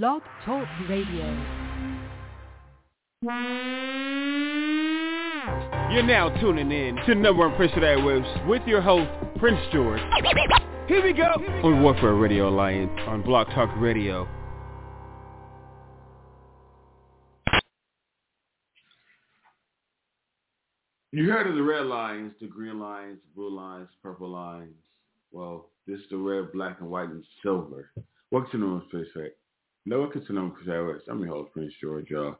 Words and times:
Blog 0.00 0.22
Talk 0.46 0.66
Radio. 0.88 1.26
You're 5.92 6.02
now 6.02 6.30
tuning 6.40 6.72
in 6.72 6.96
to 7.04 7.14
number 7.14 7.46
one 7.46 7.54
Prince 7.56 7.72
of 7.76 7.82
Airwaves 7.82 8.46
with 8.46 8.62
your 8.66 8.80
host, 8.80 9.10
Prince 9.36 9.60
George. 9.70 10.00
Here 10.88 11.04
we 11.04 11.12
go 11.12 11.24
on 11.24 11.82
Warfare 11.82 12.14
Radio 12.14 12.48
Alliance 12.48 12.98
on 13.06 13.20
Blog 13.20 13.48
Talk 13.48 13.68
Radio. 13.76 14.26
You 21.10 21.30
heard 21.30 21.48
of 21.48 21.54
the 21.54 21.62
red 21.62 21.84
lines, 21.84 22.32
the 22.40 22.46
green 22.46 22.80
lines, 22.80 23.18
blue 23.36 23.54
lines, 23.54 23.90
purple 24.02 24.30
lines. 24.30 24.72
Well, 25.32 25.68
this 25.86 25.98
is 25.98 26.06
the 26.10 26.16
red, 26.16 26.50
black, 26.54 26.80
and 26.80 26.88
white, 26.88 27.10
and 27.10 27.22
silver. 27.42 27.90
Welcome 28.30 28.50
to 28.52 28.56
Number 28.56 28.76
One 28.76 28.88
Prince 28.88 29.08
Right? 29.84 29.90
No, 29.90 30.00
welcome 30.00 30.24
to 30.26 30.32
Number 30.32 30.54
Prince 30.54 30.68
Airways. 30.68 31.02
I'm 31.08 31.20
your 31.20 31.28
host, 31.28 31.52
Prince 31.52 31.72
George, 31.80 32.10
y'all. 32.10 32.36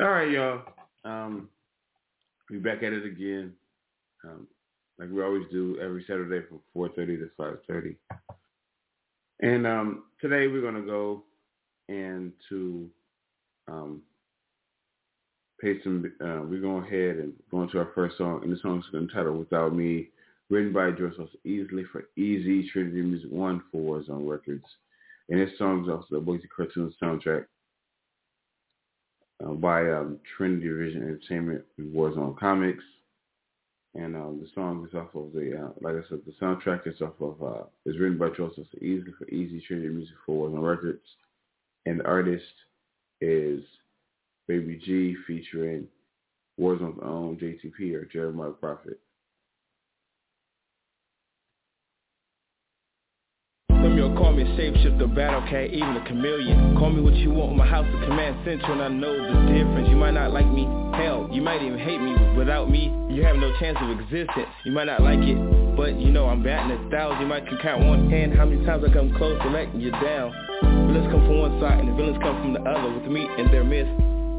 All 0.00 0.08
right, 0.08 0.30
y'all. 0.30 0.62
Um, 1.04 1.48
we 2.50 2.58
back 2.58 2.82
at 2.82 2.92
it 2.92 3.04
again, 3.04 3.52
um, 4.24 4.46
like 4.98 5.08
we 5.10 5.22
always 5.22 5.44
do 5.50 5.78
every 5.80 6.04
Saturday 6.06 6.46
from 6.46 6.60
4.30 6.76 6.96
to 6.96 7.30
5.30. 7.38 7.96
And 9.40 9.66
um, 9.66 10.04
today 10.20 10.46
we're 10.46 10.60
going 10.60 10.74
to 10.74 10.82
go 10.82 11.24
into 11.88 12.88
um, 13.68 14.02
pay 15.60 15.82
some. 15.82 16.12
Uh, 16.20 16.42
we're 16.44 16.60
going 16.60 16.84
ahead 16.84 17.16
and 17.16 17.32
go 17.50 17.62
into 17.62 17.78
our 17.78 17.90
first 17.94 18.18
song, 18.18 18.40
and 18.44 18.52
the 18.52 18.60
song 18.60 18.78
is 18.78 18.94
entitled 18.94 19.38
"Without 19.38 19.74
Me," 19.74 20.08
written 20.48 20.72
by 20.72 20.90
Sosa 20.96 21.26
Easley 21.46 21.84
for 21.90 22.04
Easy 22.16 22.68
Trinity 22.70 23.02
Music 23.02 23.30
One 23.30 23.62
for 23.72 24.00
Warzone 24.00 24.30
Records, 24.30 24.64
and 25.32 25.40
this 25.40 25.56
song 25.56 25.82
is 25.82 25.88
also 25.88 26.16
a 26.16 26.20
Boise 26.20 26.46
cartoon 26.54 26.92
soundtrack 27.02 27.46
uh, 29.42 29.52
by 29.52 29.90
um, 29.90 30.18
Trinity 30.36 30.68
Vision 30.68 31.04
Entertainment 31.04 31.64
and 31.78 31.94
Warzone 31.94 32.38
Comics. 32.38 32.84
And 33.94 34.14
um, 34.14 34.40
the 34.42 34.48
song 34.54 34.86
is 34.86 34.94
off 34.94 35.14
of 35.14 35.32
the, 35.32 35.58
uh, 35.58 35.70
like 35.80 35.94
I 35.94 36.06
said, 36.10 36.20
the 36.26 36.34
soundtrack 36.38 36.86
is 36.86 37.00
off 37.00 37.14
of, 37.18 37.42
uh, 37.42 37.62
is 37.86 37.98
written 37.98 38.18
by 38.18 38.28
Joseph 38.28 38.66
Easley 38.82 39.16
for 39.18 39.26
Easy 39.30 39.64
Trinity 39.66 39.88
Music 39.88 40.14
for 40.26 40.50
Warzone 40.50 40.68
Records, 40.68 41.00
and 41.86 42.00
the 42.00 42.04
artist 42.04 42.44
is 43.22 43.62
Baby 44.48 44.82
G 44.84 45.16
featuring 45.26 45.88
Warzone's 46.60 47.00
own 47.02 47.38
JTP 47.38 47.94
or 47.94 48.04
Jeremiah 48.04 48.50
Prophet. 48.50 49.00
Call 54.16 54.32
me 54.32 54.42
a 54.42 54.46
shapeshifter, 54.56 55.14
battle 55.14 55.42
cat, 55.48 55.70
even 55.70 55.96
a 55.96 56.04
chameleon. 56.06 56.76
Call 56.76 56.90
me 56.90 57.02
what 57.02 57.14
you 57.14 57.30
want, 57.30 57.56
my 57.56 57.66
house 57.66 57.86
is 57.86 58.00
command 58.04 58.36
central, 58.44 58.72
and 58.72 58.82
I 58.82 58.88
know 58.88 59.14
the 59.14 59.52
difference. 59.52 59.88
You 59.88 59.96
might 59.96 60.14
not 60.14 60.32
like 60.32 60.46
me, 60.46 60.64
hell, 60.98 61.28
you 61.30 61.42
might 61.42 61.62
even 61.62 61.78
hate 61.78 62.00
me. 62.00 62.14
Without 62.36 62.70
me, 62.70 62.90
you 63.10 63.22
have 63.24 63.36
no 63.36 63.52
chance 63.58 63.78
of 63.80 63.90
existence. 64.00 64.48
You 64.64 64.72
might 64.72 64.86
not 64.86 65.02
like 65.02 65.20
it, 65.20 65.38
but 65.76 65.98
you 65.98 66.10
know 66.10 66.26
I'm 66.26 66.42
batting 66.42 66.72
a 66.72 66.90
thousand. 66.90 67.20
You 67.22 67.26
might 67.26 67.46
can 67.46 67.58
count 67.58 67.84
one 67.86 68.10
hand 68.10 68.34
how 68.34 68.44
many 68.46 68.64
times 68.66 68.84
I 68.88 68.92
come 68.92 69.14
close 69.16 69.40
to 69.42 69.48
letting 69.50 69.80
you 69.80 69.90
down. 69.90 70.32
Villains 70.62 71.10
come 71.10 71.22
from 71.26 71.38
one 71.38 71.60
side 71.60 71.78
and 71.80 71.88
the 71.88 71.94
villains 71.94 72.18
come 72.22 72.40
from 72.42 72.52
the 72.54 72.62
other. 72.62 72.92
With 72.92 73.10
me 73.10 73.28
in 73.38 73.50
their 73.50 73.64
midst, 73.64 73.92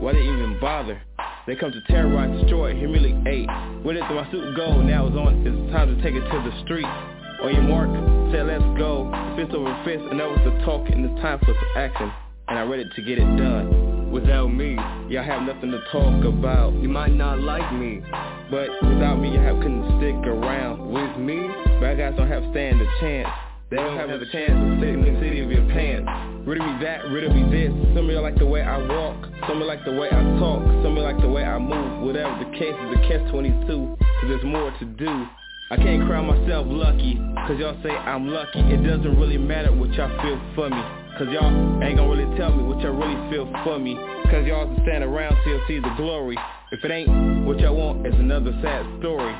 why 0.03 0.13
they 0.13 0.21
even 0.21 0.57
bother? 0.59 1.01
They 1.47 1.55
come 1.55 1.71
to 1.71 1.81
terrorize, 1.87 2.31
destroy, 2.41 2.75
humiliate. 2.75 3.47
Where 3.83 3.93
did 3.95 4.03
my 4.03 4.29
suit 4.31 4.55
go? 4.55 4.81
Now 4.81 5.07
it's 5.07 5.15
on. 5.15 5.45
It's 5.45 5.71
time 5.73 5.95
to 5.95 6.01
take 6.01 6.15
it 6.15 6.23
to 6.23 6.37
the 6.43 6.53
streets. 6.63 7.12
On 7.43 7.51
your 7.51 7.63
mark, 7.67 7.91
say 8.31 8.41
let's 8.41 8.63
go. 8.79 9.11
Fist 9.35 9.51
over 9.51 9.75
fist, 9.83 9.99
and 10.07 10.15
that 10.15 10.31
was 10.31 10.39
the 10.47 10.55
talk, 10.63 10.87
and 10.87 11.03
it's 11.03 11.19
time 11.19 11.39
for 11.39 11.51
some 11.51 11.73
action. 11.75 12.07
And 12.47 12.57
I'm 12.57 12.71
ready 12.71 12.87
to 12.87 13.01
get 13.03 13.19
it 13.19 13.27
done. 13.35 14.11
Without 14.15 14.47
me, 14.47 14.79
y'all 15.11 15.27
have 15.27 15.43
nothing 15.43 15.71
to 15.75 15.83
talk 15.91 16.23
about. 16.23 16.71
You 16.79 16.87
might 16.87 17.11
not 17.11 17.43
like 17.43 17.67
me, 17.75 17.99
but 18.47 18.71
without 18.87 19.19
me, 19.19 19.35
you 19.35 19.39
have 19.43 19.59
couldn't 19.59 19.83
stick 19.99 20.15
around. 20.23 20.87
With 20.87 21.19
me, 21.19 21.35
bad 21.83 21.99
guys 21.99 22.15
don't 22.15 22.31
have 22.31 22.47
stand 22.55 22.79
a 22.79 22.87
chance. 23.03 23.27
They 23.69 23.75
don't 23.75 23.97
have 23.99 24.07
a 24.07 24.29
chance 24.31 24.55
to 24.55 24.79
sit 24.79 24.95
in 24.95 25.03
the 25.03 25.19
city 25.19 25.43
of 25.43 25.51
your 25.51 25.67
pants. 25.67 26.07
Rid 26.47 26.61
of 26.61 26.65
me 26.65 26.79
that, 26.79 27.11
rid 27.11 27.27
of 27.27 27.35
me 27.35 27.43
this. 27.51 27.75
Some 27.91 28.07
of 28.07 28.11
y'all 28.15 28.23
like 28.23 28.39
the 28.39 28.47
way 28.47 28.61
I 28.63 28.79
walk. 28.79 29.19
Some 29.51 29.59
of 29.59 29.63
you 29.63 29.67
like 29.67 29.83
the 29.83 29.91
way 29.91 30.07
I 30.07 30.23
talk. 30.39 30.63
Some 30.79 30.95
of 30.95 30.97
you 30.97 31.03
like 31.03 31.19
the 31.19 31.27
way 31.27 31.43
I 31.43 31.59
move. 31.59 32.07
Whatever 32.07 32.39
the 32.39 32.55
case 32.55 32.71
is, 32.71 32.89
a 32.95 32.99
catch 33.03 33.27
22. 33.35 33.67
Cause 33.67 34.29
there's 34.31 34.47
more 34.47 34.71
to 34.79 34.85
do. 34.95 35.27
I 35.73 35.75
can't 35.77 36.05
crown 36.05 36.27
myself 36.27 36.67
lucky, 36.69 37.17
cause 37.49 37.57
y'all 37.57 37.75
say 37.81 37.89
I'm 37.89 38.27
lucky. 38.27 38.59
It 38.59 38.85
doesn't 38.85 39.17
really 39.17 39.39
matter 39.39 39.73
what 39.73 39.89
y'all 39.93 40.13
feel 40.21 40.39
for 40.53 40.69
me. 40.69 40.77
Cause 41.17 41.25
y'all 41.33 41.49
ain't 41.81 41.97
gonna 41.97 42.13
really 42.13 42.29
tell 42.37 42.53
me 42.53 42.61
what 42.61 42.77
y'all 42.85 42.93
really 42.93 43.17
feel 43.33 43.49
for 43.63 43.79
me. 43.79 43.97
Cause 44.29 44.45
y'all 44.45 44.69
can 44.69 44.83
stand 44.85 45.03
around 45.03 45.35
till 45.43 45.59
see 45.67 45.79
the 45.79 45.89
glory. 45.97 46.37
If 46.71 46.83
it 46.85 46.91
ain't 46.91 47.09
what 47.47 47.57
y'all 47.57 47.75
want, 47.75 48.05
it's 48.05 48.15
another 48.17 48.53
sad 48.61 48.85
story. 48.99 49.33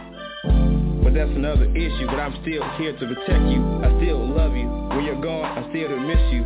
But 1.06 1.14
that's 1.14 1.30
another 1.38 1.70
issue, 1.70 2.08
but 2.08 2.18
I'm 2.18 2.34
still 2.42 2.66
here 2.82 2.98
to 2.98 3.06
protect 3.14 3.46
you. 3.54 3.62
I 3.86 3.94
still 4.02 4.26
love 4.26 4.58
you. 4.58 4.66
When 4.90 5.06
you're 5.06 5.22
gone, 5.22 5.46
I'm 5.46 5.70
still 5.70 5.88
to 5.88 5.98
miss 6.02 6.34
you. 6.34 6.42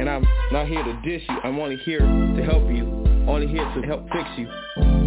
And 0.00 0.08
I'm 0.08 0.24
not 0.50 0.66
here 0.66 0.82
to 0.82 0.94
dish 1.04 1.28
you. 1.28 1.36
I'm 1.44 1.58
only 1.58 1.76
here 1.84 2.00
to 2.00 2.42
help 2.42 2.64
you. 2.72 2.88
Only 3.28 3.48
here 3.48 3.68
to 3.68 3.82
help 3.84 4.08
fix 4.08 4.30
you. 4.38 5.05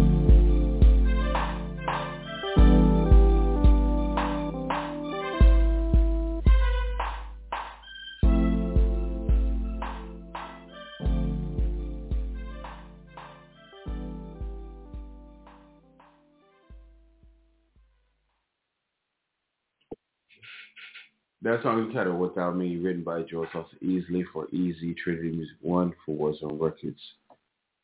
That 21.42 21.62
song 21.62 21.88
is 21.88 21.94
titled 21.94 22.20
Without 22.20 22.54
Me, 22.54 22.76
written 22.76 23.02
by 23.02 23.22
George 23.22 23.48
Sosa 23.54 23.74
Easley 23.82 24.24
for 24.30 24.46
Easy 24.50 24.94
Trinity 24.94 25.30
Music 25.30 25.56
One 25.62 25.94
for 26.04 26.14
Warzone 26.14 26.60
Records. 26.60 27.00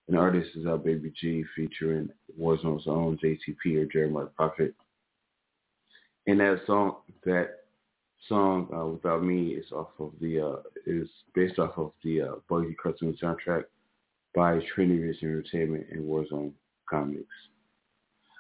The 0.09 0.19
artist 0.19 0.51
is 0.57 0.67
our 0.67 0.77
Baby 0.77 1.11
G 1.19 1.43
featuring 1.57 2.11
Warzone's 2.39 2.87
own 2.87 3.17
JTP 3.17 3.79
or 3.79 3.87
Jeremiah 3.87 4.27
Prophet. 4.27 4.75
And 6.27 6.39
that 6.39 6.61
song, 6.67 6.97
that 7.25 7.61
song 8.29 8.69
uh, 8.77 8.87
Without 8.89 9.25
Me 9.25 9.55
is 9.55 9.73
off 9.73 9.89
of 9.99 10.13
the 10.21 10.39
uh, 10.39 10.57
is 10.85 11.09
based 11.35 11.59
off 11.59 11.79
of 11.79 11.93
the 12.05 12.21
uh, 12.21 12.35
Bugsy 12.51 12.77
soundtrack 13.23 13.65
by 14.35 14.61
Trinity 14.75 15.01
Vision 15.01 15.31
Entertainment 15.31 15.87
and 15.91 16.05
Warzone 16.05 16.53
Comics. 16.91 17.25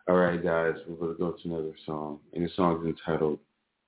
All 0.08 0.16
right, 0.16 0.44
guys, 0.44 0.74
we're 0.86 0.96
going 0.96 1.12
to 1.12 1.18
go 1.18 1.32
to 1.32 1.48
another 1.48 1.74
song, 1.86 2.20
and 2.34 2.44
the 2.44 2.50
song 2.54 2.82
is 2.82 2.88
entitled 2.88 3.38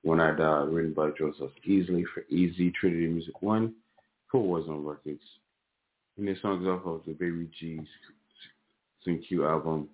when 0.08 0.20
I 0.20 0.34
Die, 0.34 0.62
written 0.70 0.94
by 0.94 1.10
Joseph 1.18 1.50
Easley 1.68 2.02
for 2.14 2.24
Easy 2.30 2.72
Trinity 2.80 3.08
Music 3.08 3.42
One 3.42 3.74
for 4.32 4.40
Warzone 4.42 4.82
Records. 4.82 5.20
And 6.16 6.26
this 6.26 6.40
song 6.40 6.62
is 6.62 6.66
off 6.66 6.86
of 6.86 7.02
the 7.06 7.12
Baby 7.12 7.46
G's 7.60 7.86
Q 9.04 9.46
album. 9.46 9.86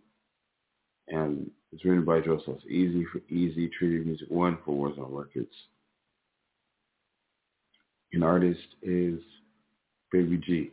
And 1.08 1.50
it's 1.72 1.84
written 1.84 2.04
by 2.04 2.20
Joseph 2.20 2.58
Easley 2.72 3.02
for 3.12 3.22
Easy 3.28 3.68
Trinity 3.76 4.04
Music 4.04 4.28
One 4.30 4.56
for 4.64 4.88
Warzone 4.88 5.10
Records. 5.10 5.52
An 8.12 8.22
artist 8.22 8.68
is 8.82 9.18
Baby 10.12 10.36
G. 10.36 10.70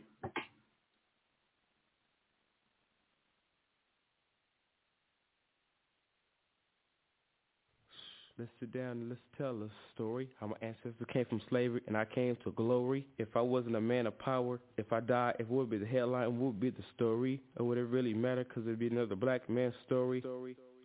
Let's 8.38 8.50
sit 8.60 8.72
down 8.72 8.92
and 8.92 9.08
let's 9.10 9.20
tell 9.36 9.50
a 9.62 9.68
story. 9.94 10.30
How 10.40 10.46
my 10.46 10.56
ancestors 10.62 10.94
came 11.12 11.26
from 11.26 11.42
slavery 11.50 11.82
and 11.86 11.94
I 11.94 12.06
came 12.06 12.34
to 12.44 12.52
glory. 12.52 13.06
If 13.18 13.28
I 13.36 13.42
wasn't 13.42 13.76
a 13.76 13.80
man 13.80 14.06
of 14.06 14.18
power, 14.18 14.58
if 14.78 14.90
I 14.90 15.00
died, 15.00 15.36
it 15.38 15.50
would 15.50 15.68
be 15.68 15.76
the 15.76 15.84
headline, 15.84 16.40
would 16.40 16.58
be 16.58 16.70
the 16.70 16.82
story? 16.96 17.42
Or 17.58 17.66
would 17.66 17.76
it 17.76 17.84
really 17.84 18.14
matter? 18.14 18.42
Cause 18.42 18.62
it'd 18.64 18.78
be 18.78 18.86
another 18.86 19.16
black 19.16 19.50
man's 19.50 19.74
story. 19.84 20.22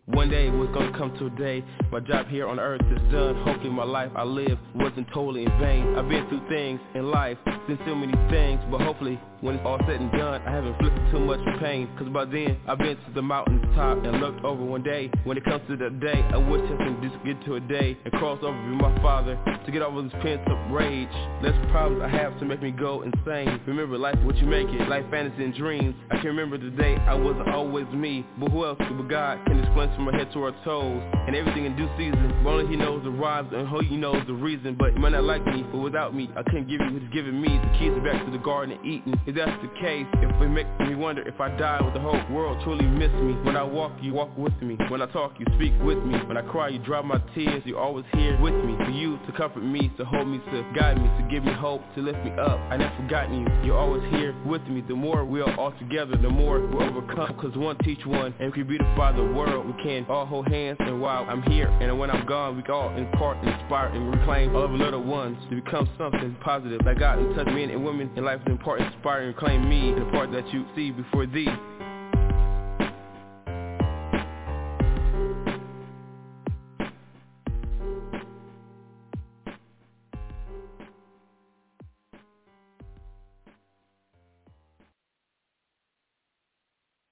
One 0.07 0.29
day 0.29 0.47
it 0.47 0.51
was 0.51 0.69
gonna 0.73 0.97
come 0.97 1.17
to 1.19 1.25
a 1.25 1.29
day 1.31 1.61
My 1.91 1.99
job 1.99 2.29
here 2.29 2.47
on 2.47 2.61
earth 2.61 2.79
is 2.81 3.11
done 3.11 3.35
Hopefully 3.43 3.69
my 3.69 3.83
life 3.83 4.09
I 4.15 4.23
live 4.23 4.57
wasn't 4.73 5.05
totally 5.13 5.43
in 5.43 5.51
vain 5.59 5.95
I've 5.97 6.07
been 6.07 6.25
through 6.29 6.47
things 6.47 6.79
in 6.95 7.11
life 7.11 7.37
Seen 7.67 7.77
so 7.85 7.93
many 7.93 8.13
things 8.29 8.61
But 8.71 8.79
hopefully 8.79 9.19
when 9.41 9.55
it's 9.55 9.65
all 9.65 9.79
said 9.87 10.01
and 10.01 10.11
done 10.11 10.41
I 10.45 10.51
haven't 10.51 10.73
inflicted 10.73 11.11
too 11.11 11.19
much 11.19 11.39
pain. 11.59 11.89
Cause 11.97 12.07
by 12.09 12.25
then 12.25 12.57
I've 12.67 12.77
been 12.77 12.97
to 12.97 13.13
the 13.13 13.21
mountain's 13.21 13.63
top 13.75 14.03
And 14.03 14.19
looked 14.19 14.43
over 14.43 14.63
one 14.63 14.83
day. 14.83 15.11
When 15.23 15.37
it 15.37 15.45
comes 15.45 15.61
to 15.67 15.77
that 15.77 15.99
day 15.99 16.23
I 16.33 16.37
wish 16.37 16.61
I 16.65 16.77
can 16.77 16.99
just 17.01 17.23
get 17.23 17.43
to 17.45 17.55
a 17.55 17.59
day 17.59 17.97
And 18.05 18.13
cross 18.13 18.39
over 18.41 18.57
with 18.69 18.81
my 18.81 18.95
father 19.01 19.39
To 19.65 19.71
get 19.71 19.81
over 19.81 20.01
this 20.01 20.11
pent 20.21 20.41
up 20.47 20.57
rage. 20.71 21.07
Less 21.41 21.53
problems 21.71 22.01
I 22.03 22.09
have 22.09 22.37
to 22.39 22.45
make 22.45 22.61
me 22.61 22.71
go 22.71 23.03
insane. 23.03 23.59
Remember 23.67 23.97
life 23.97 24.17
what 24.23 24.37
you 24.37 24.47
make 24.47 24.67
it. 24.69 24.87
Life 24.89 25.05
fantasy 25.11 25.43
and 25.43 25.53
dreams. 25.55 25.95
I 26.11 26.17
can 26.17 26.27
remember 26.27 26.57
the 26.57 26.71
day 26.71 26.95
I 26.95 27.13
wasn't 27.13 27.49
always 27.49 27.87
me. 27.93 28.25
But 28.39 28.51
who 28.51 28.65
else 28.65 28.77
but 28.79 29.07
God 29.07 29.39
can 29.45 29.59
explain 29.59 29.93
from 29.95 30.05
my 30.05 30.17
head 30.17 30.31
to 30.33 30.43
our 30.43 30.55
toes? 30.63 31.01
And 31.27 31.35
everything 31.35 31.65
in 31.65 31.75
due 31.75 31.89
season 31.97 32.41
But 32.43 32.49
only 32.51 32.67
he 32.67 32.75
knows 32.75 33.03
the 33.03 33.11
rhymes 33.11 33.49
and 33.53 33.67
only 33.67 33.85
he 33.85 33.97
knows 33.97 34.23
the 34.27 34.33
reason. 34.33 34.75
But 34.77 34.93
you 34.93 34.99
might 34.99 35.11
not 35.11 35.23
like 35.23 35.45
me, 35.45 35.63
but 35.71 35.79
without 35.79 36.15
me 36.15 36.29
I 36.35 36.43
couldn't 36.43 36.67
give 36.67 36.81
you 36.81 36.93
what 36.93 37.01
he's 37.01 37.11
giving 37.13 37.39
me. 37.39 37.49
The 37.49 37.77
keys 37.79 37.91
are 37.91 38.01
back 38.01 38.25
to 38.25 38.31
the 38.31 38.37
garden 38.37 38.77
of 38.77 38.85
Eden 38.85 39.19
If 39.27 39.35
that's 39.35 39.61
the 39.61 39.67
case, 39.81 40.07
if 40.23 40.41
it 40.41 40.47
makes 40.47 40.69
me 40.79 40.95
wonder 40.95 41.21
If 41.27 41.41
I 41.41 41.49
die, 41.57 41.81
would 41.83 41.93
the 41.93 41.99
whole 41.99 42.21
world 42.31 42.63
truly 42.63 42.85
miss 42.85 43.11
me? 43.11 43.33
When 43.43 43.57
I 43.57 43.63
walk, 43.63 43.91
you 44.01 44.13
walk 44.13 44.35
with 44.37 44.53
me. 44.61 44.77
When 44.87 45.01
I 45.01 45.05
talk, 45.07 45.33
you 45.37 45.45
speak 45.55 45.73
with 45.83 45.97
me. 45.97 46.17
When 46.27 46.37
I 46.37 46.43
cry, 46.43 46.69
you 46.69 46.79
dry 46.79 47.01
my 47.01 47.21
tears. 47.35 47.61
You're 47.65 47.77
always 47.77 48.05
here 48.13 48.39
with 48.39 48.53
me. 48.53 48.77
For 48.77 48.89
you 48.89 49.19
to 49.25 49.31
comfort 49.33 49.63
me, 49.63 49.91
to 49.97 50.05
hold 50.05 50.29
me, 50.29 50.39
to 50.39 50.73
guide 50.73 50.95
me 50.95 51.09
To 51.19 51.27
give 51.29 51.43
me 51.43 51.51
hope, 51.51 51.81
to 51.95 52.01
lift 52.01 52.23
me 52.23 52.31
up. 52.39 52.57
I 52.71 52.77
never 52.77 52.95
forgotten 52.95 53.41
you, 53.41 53.47
you're 53.65 53.77
always 53.77 54.01
here 54.11 54.33
with 54.45 54.63
me. 54.63 54.81
The 54.87 54.95
more 54.95 55.25
we 55.25 55.41
are 55.41 55.59
all 55.59 55.73
together, 55.73 56.15
the 56.15 56.29
more 56.29 56.65
we'll 56.65 56.83
overcome. 56.83 57.35
Cause 57.37 57.55
one 57.57 57.77
teach 57.79 58.05
one, 58.05 58.33
and 58.39 58.55
we 58.55 58.63
beautify 58.63 59.11
the 59.11 59.25
world. 59.25 59.67
We 59.67 59.83
can 59.83 60.05
all 60.07 60.25
hold 60.25 60.47
hands, 60.47 60.77
and 60.79 61.01
while 61.01 61.25
I'm 61.27 61.41
here 61.43 61.67
And 61.67 61.99
when 61.99 62.09
I'm 62.09 62.25
gone, 62.25 62.55
we 62.55 62.63
all 62.71 62.95
impart, 62.95 63.43
inspire, 63.45 63.87
and 63.87 64.09
reclaim 64.09 64.55
All 64.55 64.63
of 64.63 64.71
little 64.71 65.03
ones 65.03 65.37
to 65.49 65.55
become 65.61 65.89
something 65.97 66.35
positive. 66.39 66.79
Like 66.85 66.99
God 66.99 67.19
and 67.19 67.35
touch 67.35 67.47
men 67.47 67.71
and 67.71 67.83
women 67.83 68.09
in 68.15 68.23
life 68.23 68.39
is 68.45 68.51
impart, 68.51 68.79
inspire, 68.81 69.16
and 69.21 69.35
claim 69.35 69.67
me 69.67 69.93
The 69.93 70.05
part 70.11 70.31
that 70.31 70.47
you 70.53 70.65
see 70.75 70.91
before 70.91 71.25
thee 71.25 71.47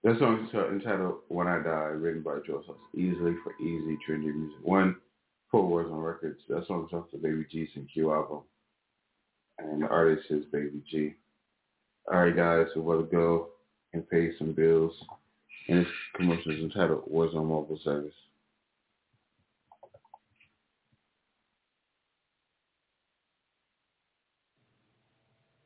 That 0.06 0.20
song 0.20 0.48
is 0.48 0.54
entitled 0.54 1.22
When 1.30 1.48
I 1.48 1.64
Die, 1.64 1.70
written 1.70 2.22
by 2.22 2.38
Joe 2.46 2.62
Sosa 2.68 2.78
Easley 2.96 3.36
for 3.44 3.56
Easy 3.60 3.98
Trinity 4.06 4.32
Music 4.32 4.60
One, 4.62 4.96
Four 5.50 5.64
Warzone 5.64 6.06
Records. 6.06 6.40
That 6.48 6.68
song 6.68 6.86
is 6.88 6.94
off 6.94 7.06
the 7.12 7.18
Baby 7.18 7.44
G's 7.52 7.70
and 7.76 7.90
Q 7.92 8.14
album. 8.14 8.42
And 9.58 9.82
the 9.82 9.88
artist 9.88 10.30
is 10.30 10.46
Baby 10.52 10.84
G. 10.88 11.16
Alright 12.08 12.36
guys, 12.36 12.68
so 12.76 12.82
we'll 12.82 13.02
go 13.02 13.50
and 13.94 14.08
pay 14.08 14.30
some 14.38 14.52
bills. 14.52 14.94
And 15.68 15.80
this 15.80 15.92
commercial 16.16 16.52
is 16.52 16.60
entitled 16.60 17.12
Warzone 17.12 17.48
Mobile 17.48 17.80
Service. 17.84 18.14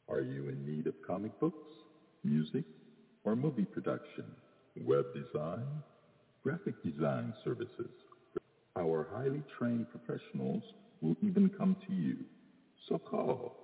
Are 0.08 0.22
you 0.22 0.48
in 0.48 0.66
need 0.66 0.88
of 0.88 0.94
comic 1.06 1.38
books, 1.42 1.68
music, 2.24 2.64
or 3.26 3.36
movie 3.36 3.66
production, 3.66 4.24
web 4.86 5.08
design, 5.14 5.66
graphic 6.42 6.82
design 6.84 7.34
services. 7.44 7.92
Our 8.78 9.08
highly 9.14 9.44
trained 9.58 9.88
professionals 9.92 10.64
will 11.02 11.18
even 11.22 11.50
come 11.50 11.76
to 11.88 11.94
you. 11.94 12.16
So 12.88 12.98
call 12.98 13.58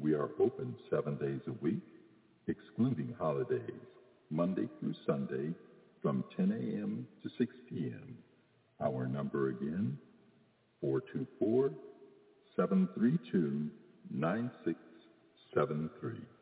We 0.00 0.14
are 0.14 0.30
open 0.38 0.76
seven 0.90 1.16
days 1.16 1.40
a 1.46 1.52
week, 1.62 1.82
excluding 2.46 3.14
holidays, 3.18 3.60
Monday 4.30 4.68
through 4.78 4.94
Sunday 5.06 5.52
from 6.02 6.24
10 6.36 6.52
a.m. 6.52 7.06
to 7.22 7.30
6 7.38 7.54
p.m. 7.68 8.18
Our 8.80 9.06
number 9.06 9.48
again, 9.50 9.98
424 10.80 11.70
732 12.56 13.70
9673. 14.10 16.39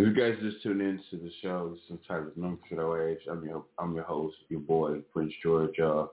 If 0.00 0.06
you 0.06 0.14
guys 0.14 0.40
just 0.40 0.62
tune 0.62 0.80
in 0.80 0.98
to 1.10 1.16
the 1.18 1.30
show, 1.42 1.74
this 1.74 1.84
is 1.84 1.90
entitled 1.90 2.32
for 2.66 2.74
the 2.74 3.06
Age. 3.06 3.18
I'm 3.30 3.44
your 3.44 3.66
I'm 3.78 3.94
your 3.94 4.04
host, 4.04 4.34
your 4.48 4.60
boy 4.60 5.00
Prince 5.12 5.34
George. 5.42 5.78
Uh, 5.78 6.06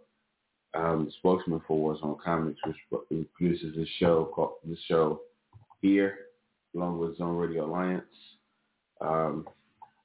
I'm 0.73 1.09
spokesman 1.19 1.61
for 1.65 1.95
Warzone 1.95 2.19
Comics, 2.19 2.59
which 2.65 3.29
produces 3.33 3.77
this 3.77 3.87
show 3.97 4.29
called 4.35 4.55
this 4.65 4.77
show 4.89 5.21
here, 5.81 6.17
along 6.75 6.99
with 6.99 7.17
Zone 7.17 7.37
Radio 7.37 7.65
Alliance. 7.65 8.03
Um, 8.99 9.47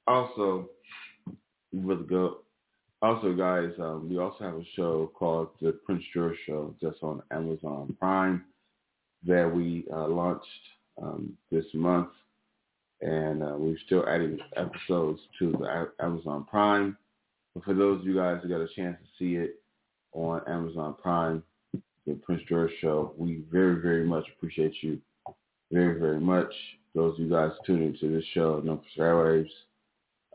also, 0.07 0.69
really 1.73 2.05
good 2.05 2.35
also, 3.01 3.33
guys, 3.33 3.71
um, 3.79 4.07
we 4.09 4.17
also 4.17 4.45
have 4.45 4.55
a 4.55 4.65
show 4.77 5.11
called 5.13 5.49
The 5.61 5.73
Prince 5.85 6.05
George 6.13 6.37
Show 6.45 6.73
just 6.81 7.03
on 7.03 7.21
Amazon 7.31 7.97
Prime 7.99 8.45
that 9.27 9.53
we 9.53 9.83
uh, 9.93 10.07
launched 10.07 10.47
um, 11.01 11.33
this 11.51 11.65
month. 11.73 12.07
And 13.03 13.43
uh, 13.43 13.55
we're 13.57 13.77
still 13.85 14.07
adding 14.07 14.39
episodes 14.55 15.19
to 15.39 15.51
the 15.51 15.91
Amazon 16.03 16.45
Prime. 16.49 16.97
But 17.53 17.65
for 17.65 17.73
those 17.73 17.99
of 17.99 18.07
you 18.07 18.15
guys 18.15 18.39
who 18.41 18.47
got 18.47 18.61
a 18.61 18.67
chance 18.73 18.97
to 18.97 19.07
see 19.19 19.35
it 19.35 19.55
on 20.13 20.41
Amazon 20.47 20.95
Prime, 21.01 21.43
The 22.07 22.13
Prince 22.23 22.43
George 22.47 22.71
Show, 22.79 23.13
we 23.17 23.43
very, 23.51 23.81
very 23.81 24.05
much 24.05 24.23
appreciate 24.35 24.73
you 24.81 24.99
very, 25.69 25.99
very 25.99 26.19
much. 26.19 26.53
Those 26.95 27.15
of 27.15 27.19
you 27.19 27.29
guys 27.29 27.51
tuning 27.65 27.89
into 27.89 28.09
this 28.09 28.23
show, 28.33 28.61
No 28.63 28.81
Airwaves, 28.97 29.49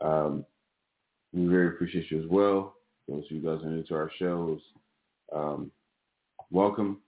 um, 0.01 0.45
we 1.33 1.47
very 1.47 1.69
appreciate 1.69 2.11
you 2.11 2.21
as 2.21 2.29
well. 2.29 2.75
Those 3.07 3.23
of 3.25 3.31
you 3.31 3.41
guys 3.41 3.63
are 3.63 3.75
into 3.75 3.95
our 3.95 4.11
shows, 4.19 4.59
um, 5.35 5.71
welcome. 6.51 6.99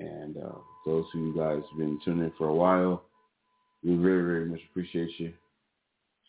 And 0.00 0.36
uh, 0.36 0.58
those 0.84 1.04
of 1.14 1.20
you 1.20 1.34
guys 1.34 1.62
have 1.70 1.78
been 1.78 1.98
tuning 2.04 2.24
in 2.24 2.32
for 2.36 2.48
a 2.48 2.54
while, 2.54 3.04
we 3.84 3.96
very, 3.96 4.22
very 4.22 4.46
much 4.46 4.60
appreciate 4.70 5.10
you. 5.18 5.32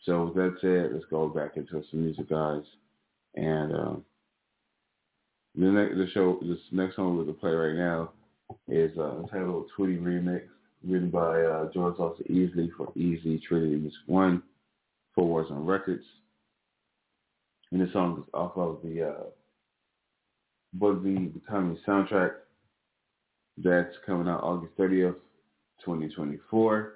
So 0.04 0.26
with 0.26 0.34
that 0.34 0.56
said, 0.60 0.90
let's 0.92 1.06
go 1.10 1.28
back 1.28 1.56
into 1.56 1.82
some 1.90 2.04
music, 2.04 2.28
guys. 2.28 2.62
And 3.34 3.74
um, 3.74 4.04
the 5.54 5.66
next 5.66 5.96
the 5.96 6.06
show, 6.12 6.38
this 6.42 6.58
next 6.70 6.96
song 6.96 7.16
we're 7.16 7.24
gonna 7.24 7.34
play 7.34 7.50
right 7.50 7.76
now 7.76 8.10
is 8.68 8.96
uh, 8.98 9.18
entitled 9.20 9.70
"Tweety 9.74 9.96
Remix," 9.96 10.42
written 10.86 11.10
by 11.10 11.42
uh, 11.42 11.70
George 11.72 11.96
Sosa 11.96 12.22
Easley 12.24 12.68
for 12.76 12.92
Easy 12.94 13.40
Trinity 13.46 13.76
Music 13.76 13.98
One, 14.06 14.42
Four 15.14 15.44
Warzone 15.44 15.66
Records. 15.66 16.04
And 17.72 17.80
this 17.80 17.92
song 17.92 18.22
is 18.22 18.30
off 18.32 18.56
of 18.56 18.78
the 18.84 19.08
uh, 19.08 19.24
Bugsy 20.78 21.32
Becoming 21.32 21.78
soundtrack 21.86 22.32
that's 23.58 23.94
coming 24.04 24.28
out 24.28 24.42
August 24.42 24.76
30th, 24.78 25.16
2024. 25.84 26.92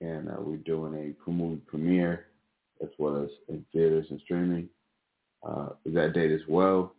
And 0.00 0.28
uh, 0.28 0.36
we're 0.38 0.56
doing 0.58 0.94
a 0.94 1.30
movie 1.30 1.60
premiere 1.66 2.26
as 2.82 2.88
well 2.98 3.22
as 3.22 3.30
in 3.48 3.64
theaters 3.72 4.06
and 4.10 4.20
streaming 4.24 4.68
uh, 5.46 5.70
that 5.86 6.12
date 6.14 6.32
as 6.32 6.40
well. 6.48 6.94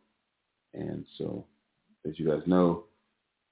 And 0.74 1.06
so, 1.18 1.46
as 2.08 2.20
you 2.20 2.28
guys 2.28 2.44
know, 2.46 2.84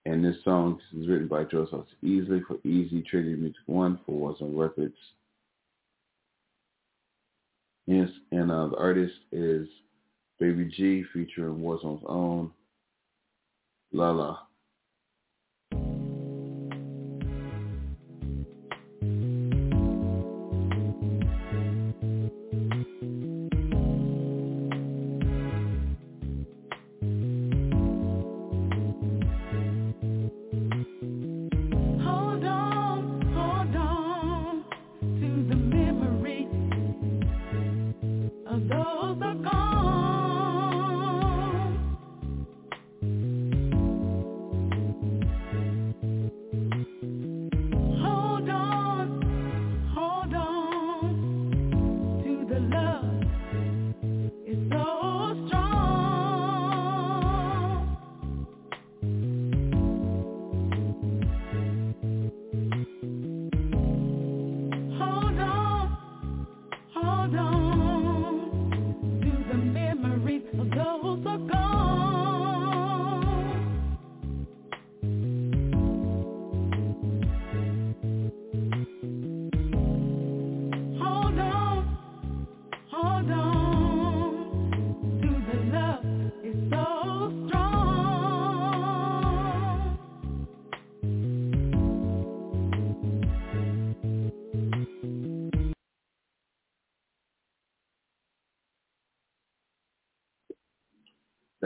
and 0.05 0.23
this 0.23 0.35
song 0.45 0.79
is 0.97 1.07
written 1.07 1.27
by 1.27 1.43
Joseph 1.43 1.85
Easley 2.03 2.41
for 2.45 2.57
Easy 2.65 3.01
Trinity 3.01 3.35
Music 3.35 3.61
One 3.65 3.99
for 4.05 4.33
Warzone 4.33 4.57
Records. 4.57 4.95
Yes, 7.87 8.09
and 8.31 8.51
uh, 8.51 8.67
the 8.67 8.77
artist 8.77 9.15
is 9.31 9.67
Baby 10.39 10.71
G 10.75 11.03
featuring 11.13 11.59
Warzone's 11.59 12.03
own 12.07 12.51
Lala. 13.91 14.46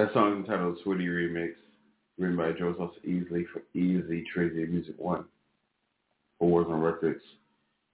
That 0.02 0.14
song 0.14 0.38
entitled 0.38 0.80
Tweety 0.84 1.06
Remix, 1.06 1.52
written 2.18 2.36
by 2.36 2.54
Joe 2.54 2.74
Sosa 2.76 3.00
Easley 3.08 3.46
for 3.54 3.62
Easy 3.78 4.26
Trinity 4.34 4.66
Music 4.66 4.96
One 4.98 5.26
for 6.40 6.66
Warzone 6.66 6.84
Records. 6.84 7.22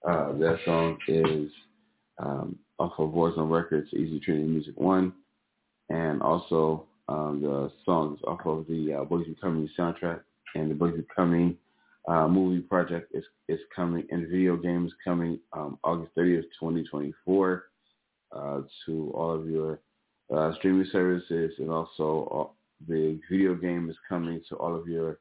Uh, 0.08 0.32
that 0.38 0.56
song 0.64 0.96
is 1.06 1.50
um, 2.18 2.58
off 2.78 2.92
of 2.96 3.10
Warzone 3.10 3.50
Records, 3.50 3.88
Easy 3.92 4.18
Trinity 4.20 4.46
Music 4.46 4.72
One, 4.78 5.12
and 5.90 6.22
also 6.22 6.86
um, 7.10 7.42
the 7.42 7.70
song 7.84 8.14
is 8.14 8.24
off 8.26 8.40
of 8.46 8.64
the 8.68 9.00
uh, 9.00 9.04
Boys 9.04 9.26
Becoming 9.26 9.68
soundtrack, 9.78 10.20
and 10.54 10.70
the 10.70 10.74
Boys 10.74 10.94
Becoming 10.96 11.58
uh, 12.08 12.26
movie 12.26 12.62
project 12.62 13.14
is 13.14 13.24
is 13.48 13.60
coming, 13.76 14.06
and 14.10 14.24
the 14.24 14.30
video 14.30 14.56
game 14.56 14.86
is 14.86 14.92
coming 15.04 15.38
um, 15.52 15.78
August 15.84 16.12
30th, 16.16 16.44
2024, 16.58 17.64
uh, 18.34 18.60
to 18.86 19.12
all 19.14 19.34
of 19.34 19.46
your 19.46 19.78
uh, 20.34 20.54
streaming 20.56 20.88
services, 20.92 21.52
and 21.58 21.70
also 21.70 22.50
uh, 22.50 22.54
the 22.88 23.18
video 23.30 23.54
game 23.54 23.88
is 23.90 23.96
coming 24.08 24.40
to 24.48 24.56
all 24.56 24.74
of 24.74 24.86
your 24.86 25.18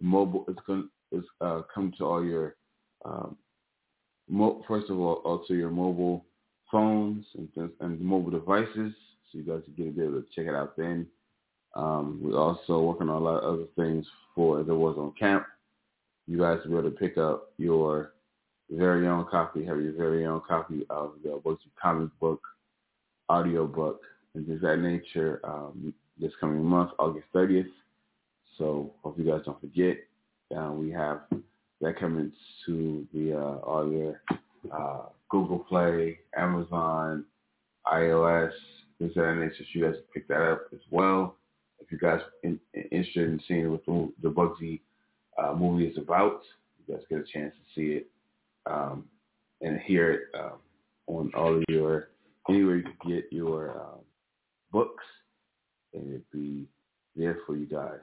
mobile. 0.00 0.44
It's 0.48 0.60
going 0.66 0.88
it's 1.10 1.26
uh, 1.40 1.62
come 1.72 1.92
to 1.98 2.04
all 2.04 2.24
your 2.24 2.56
um, 3.04 3.36
mo- 4.28 4.62
first 4.68 4.90
of 4.90 4.98
all, 4.98 5.14
also 5.24 5.54
your 5.54 5.70
mobile 5.70 6.24
phones 6.70 7.24
and, 7.36 7.70
and 7.80 8.00
mobile 8.00 8.30
devices, 8.30 8.92
so 9.30 9.38
you 9.38 9.42
guys 9.42 9.62
can 9.64 9.74
get 9.74 9.88
a 9.88 10.10
bit 10.10 10.10
to 10.10 10.24
check 10.34 10.46
it 10.46 10.54
out 10.54 10.76
then. 10.76 11.06
Um, 11.74 12.18
we're 12.22 12.38
also 12.38 12.80
working 12.80 13.08
on 13.08 13.22
a 13.22 13.24
lot 13.24 13.42
of 13.42 13.54
other 13.54 13.66
things 13.76 14.06
for 14.34 14.62
the 14.62 14.72
on 14.72 15.12
Camp. 15.18 15.44
You 16.26 16.38
guys 16.38 16.58
will 16.64 16.82
be 16.82 16.88
able 16.88 16.90
to 16.90 16.96
pick 16.96 17.16
up 17.18 17.52
your 17.56 18.12
very 18.70 19.06
own 19.06 19.26
copy, 19.30 19.64
have 19.64 19.80
your 19.80 19.92
very 19.92 20.26
own 20.26 20.42
copy 20.46 20.84
of 20.90 21.12
the 21.22 21.40
Books 21.42 21.64
comic 21.80 22.10
book, 22.20 22.42
audio 23.28 23.66
book, 23.66 24.02
and 24.34 24.46
things 24.46 24.56
of 24.56 24.62
that 24.62 24.78
nature 24.78 25.40
um, 25.44 25.92
this 26.20 26.32
coming 26.40 26.62
month, 26.64 26.90
August 26.98 27.26
30th. 27.34 27.68
So 28.56 28.92
hope 29.02 29.18
you 29.18 29.24
guys 29.24 29.42
don't 29.44 29.60
forget. 29.60 29.98
Uh, 30.56 30.72
we 30.72 30.90
have 30.90 31.20
that 31.80 31.98
coming 31.98 32.32
to 32.66 33.06
the 33.14 33.34
uh, 33.34 33.58
all 33.58 33.90
your 33.90 34.20
uh, 34.72 35.02
Google 35.30 35.60
Play, 35.60 36.18
Amazon, 36.36 37.24
iOS, 37.86 38.52
things 38.98 39.12
of 39.16 39.24
that 39.24 39.36
nature. 39.36 39.54
So 39.58 39.64
you 39.72 39.84
guys 39.84 40.00
pick 40.12 40.26
that 40.28 40.40
up 40.40 40.62
as 40.72 40.80
well. 40.90 41.36
If 41.80 41.92
you 41.92 41.98
guys 41.98 42.20
in, 42.42 42.58
in, 42.74 42.82
interested 42.90 43.28
in 43.28 43.40
seeing 43.46 43.70
what 43.70 43.86
the, 43.86 44.12
the 44.22 44.30
Bugsy 44.30 44.80
uh, 45.42 45.54
movie 45.54 45.86
is 45.86 45.96
about, 45.96 46.42
you 46.86 46.94
guys 46.94 47.04
get 47.08 47.18
a 47.18 47.24
chance 47.32 47.54
to 47.54 47.80
see 47.80 47.92
it 47.96 48.06
um, 48.66 49.04
and 49.60 49.78
hear 49.80 50.10
it 50.10 50.20
um, 50.38 50.58
on 51.06 51.30
all 51.36 51.56
of 51.56 51.62
your 51.68 52.08
anywhere 52.48 52.76
you 52.76 52.82
can 52.82 53.10
get 53.10 53.24
your 53.30 53.80
um, 53.80 54.00
books, 54.72 55.04
and 55.94 56.08
it'd 56.08 56.30
be 56.32 56.66
there 57.16 57.38
for 57.46 57.56
you 57.56 57.66
guys. 57.66 58.00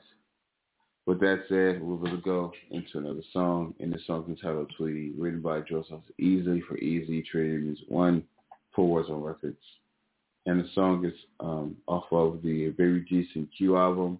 With 1.05 1.19
that 1.19 1.43
said, 1.48 1.84
we're 1.84 1.98
going 1.98 2.15
to 2.15 2.22
go 2.24 2.51
into 2.72 2.98
another 2.98 3.22
song, 3.31 3.75
and 3.79 3.93
the 3.93 4.00
song 4.07 4.24
is 4.24 4.29
entitled 4.29 4.74
Tweety, 4.75 5.12
written 5.17 5.39
by 5.41 5.60
Joseph 5.62 6.01
Easley 6.19 6.62
for 6.67 6.77
Easy 6.77 7.22
Trinity 7.22 7.57
Music 7.57 7.86
One 7.88 8.24
for 8.75 9.03
Warzone 9.03 9.24
Records. 9.24 9.62
And 10.48 10.60
the 10.60 10.69
song 10.74 11.05
is 11.05 11.13
um, 11.39 11.75
off 11.88 12.05
of 12.12 12.41
the 12.41 12.69
Very 12.69 13.01
Decent 13.01 13.50
Q 13.55 13.77
album, 13.77 14.19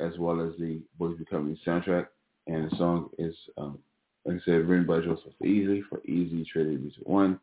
as 0.00 0.12
well 0.18 0.40
as 0.40 0.52
the 0.58 0.80
Boys 0.98 1.16
Becoming 1.18 1.58
soundtrack. 1.66 2.06
And 2.46 2.70
the 2.70 2.76
song 2.76 3.10
is, 3.18 3.34
um, 3.58 3.78
like 4.24 4.36
I 4.36 4.44
said, 4.46 4.66
written 4.66 4.86
by 4.86 5.00
Joseph 5.00 5.32
Easley 5.44 5.82
for 5.90 6.00
Easy 6.06 6.44
Trinity 6.50 6.76
Music 6.76 7.02
One 7.04 7.38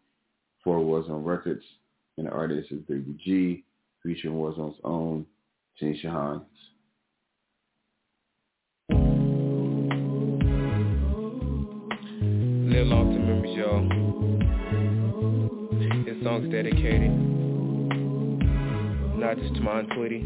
for 0.63 0.79
Warzone 0.79 1.23
Records. 1.23 1.63
And 2.17 2.25
the 2.27 2.31
artist 2.31 2.71
is 2.71 2.81
Baby 2.81 3.15
G, 3.23 3.63
featuring 4.05 4.35
Warzone's 4.35 4.77
own 4.83 5.25
Tanisha 5.81 6.11
Hines. 6.11 6.43
Live 12.69 12.87
long 12.87 13.13
to 13.13 13.19
memories, 13.19 13.57
y'all. 13.57 13.81
This 16.05 16.23
song's 16.23 16.51
dedicated 16.51 17.11
not 19.19 19.37
just 19.39 19.55
to 19.55 19.61
my 19.61 19.79
Aunt 19.79 19.89
Tweety. 19.95 20.21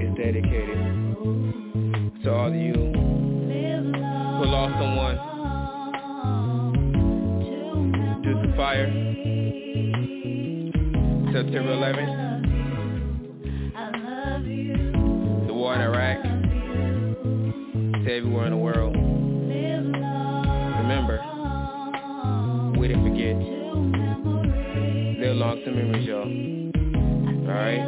It's 0.00 0.16
dedicated 0.16 0.78
to 2.24 2.30
all 2.32 2.48
of 2.48 2.54
you 2.54 2.72
who 2.72 4.44
lost 4.46 4.72
someone 4.80 5.16
to 8.22 8.56
fire. 8.56 9.97
September 11.38 11.70
11th. 11.70 12.12
The 15.46 15.54
war 15.54 15.72
in 15.76 15.80
Iraq. 15.80 16.20
To 18.04 18.12
everywhere 18.12 18.46
in 18.46 18.50
the 18.50 18.56
world. 18.56 18.96
Remember, 20.82 21.20
we 22.76 22.88
didn't 22.88 23.04
forget. 23.04 23.36
Live 25.20 25.36
long 25.36 25.62
to 25.64 25.70
memories, 25.70 26.08
y'all. 26.08 26.26
Alright? 27.48 27.82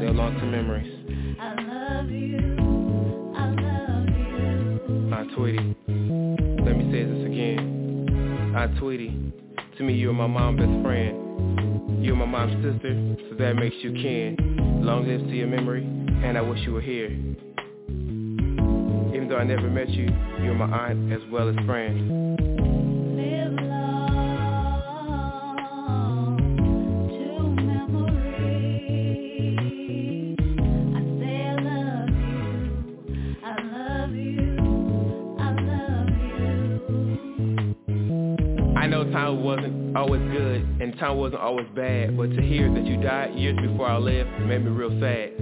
Live 0.00 0.14
long 0.14 0.38
to 0.38 0.46
memories. 0.46 0.92
Aunt 5.12 5.32
Tweety. 5.34 5.58
Let 6.64 6.76
me 6.76 6.84
say 6.92 7.02
this 7.02 7.26
again. 7.26 8.54
I 8.56 8.68
Tweety. 8.78 9.10
To 9.78 9.82
me, 9.82 9.92
you're 9.94 10.12
my 10.12 10.28
mom 10.28 10.54
best 10.54 10.70
friend. 10.84 11.21
You're 12.00 12.16
my 12.16 12.24
mom's 12.24 12.54
sister, 12.64 13.16
so 13.28 13.36
that 13.36 13.54
makes 13.56 13.76
you 13.80 13.92
kin. 13.92 14.80
Long 14.82 15.06
live 15.06 15.20
to 15.20 15.36
your 15.36 15.48
memory, 15.48 15.84
and 15.84 16.38
I 16.38 16.40
wish 16.40 16.60
you 16.60 16.72
were 16.72 16.80
here. 16.80 17.10
Even 19.14 19.28
though 19.28 19.38
I 19.38 19.44
never 19.44 19.68
met 19.68 19.88
you, 19.90 20.08
you're 20.42 20.54
my 20.54 20.88
aunt 20.88 21.12
as 21.12 21.20
well 21.30 21.48
as 21.48 21.56
friend. 21.66 22.81
Always 39.94 40.22
good 40.32 40.62
and 40.80 40.96
time 40.98 41.16
wasn't 41.16 41.40
always 41.40 41.66
bad, 41.74 42.16
but 42.16 42.30
to 42.30 42.42
hear 42.42 42.72
that 42.72 42.84
you 42.84 43.00
died 43.02 43.34
years 43.34 43.56
before 43.56 43.86
I 43.86 43.98
lived 43.98 44.30
made 44.40 44.64
me 44.64 44.70
real 44.70 44.90
sad. 45.00 45.32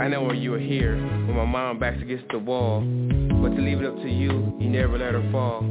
I 0.00 0.08
know 0.08 0.22
when 0.22 0.36
you 0.36 0.50
were 0.50 0.58
here, 0.58 0.96
when 0.96 1.36
my 1.36 1.44
mom 1.44 1.78
backs 1.78 2.02
against 2.02 2.26
the 2.30 2.38
wall, 2.38 2.80
but 2.80 3.54
to 3.56 3.62
leave 3.62 3.80
it 3.80 3.86
up 3.86 3.96
to 3.96 4.08
you, 4.08 4.54
you 4.58 4.68
never 4.68 4.98
let 4.98 5.14
her 5.14 5.28
fall. 5.30 5.62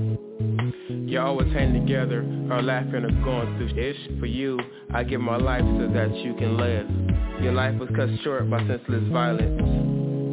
You 0.90 1.20
always 1.20 1.52
hang 1.54 1.74
together, 1.74 2.24
her 2.50 2.62
laughing 2.62 3.06
or 3.06 3.12
going 3.24 3.58
through 3.58 3.78
ish. 3.80 4.20
For 4.20 4.26
you, 4.26 4.60
I 4.94 5.04
give 5.04 5.22
my 5.22 5.38
life 5.38 5.62
so 5.62 5.88
that 5.94 6.16
you 6.16 6.34
can 6.34 6.58
live. 6.58 7.23
Your 7.44 7.52
life 7.52 7.78
was 7.78 7.90
cut 7.94 8.08
short 8.24 8.50
by 8.50 8.60
senseless 8.60 9.04
violence. 9.12 9.62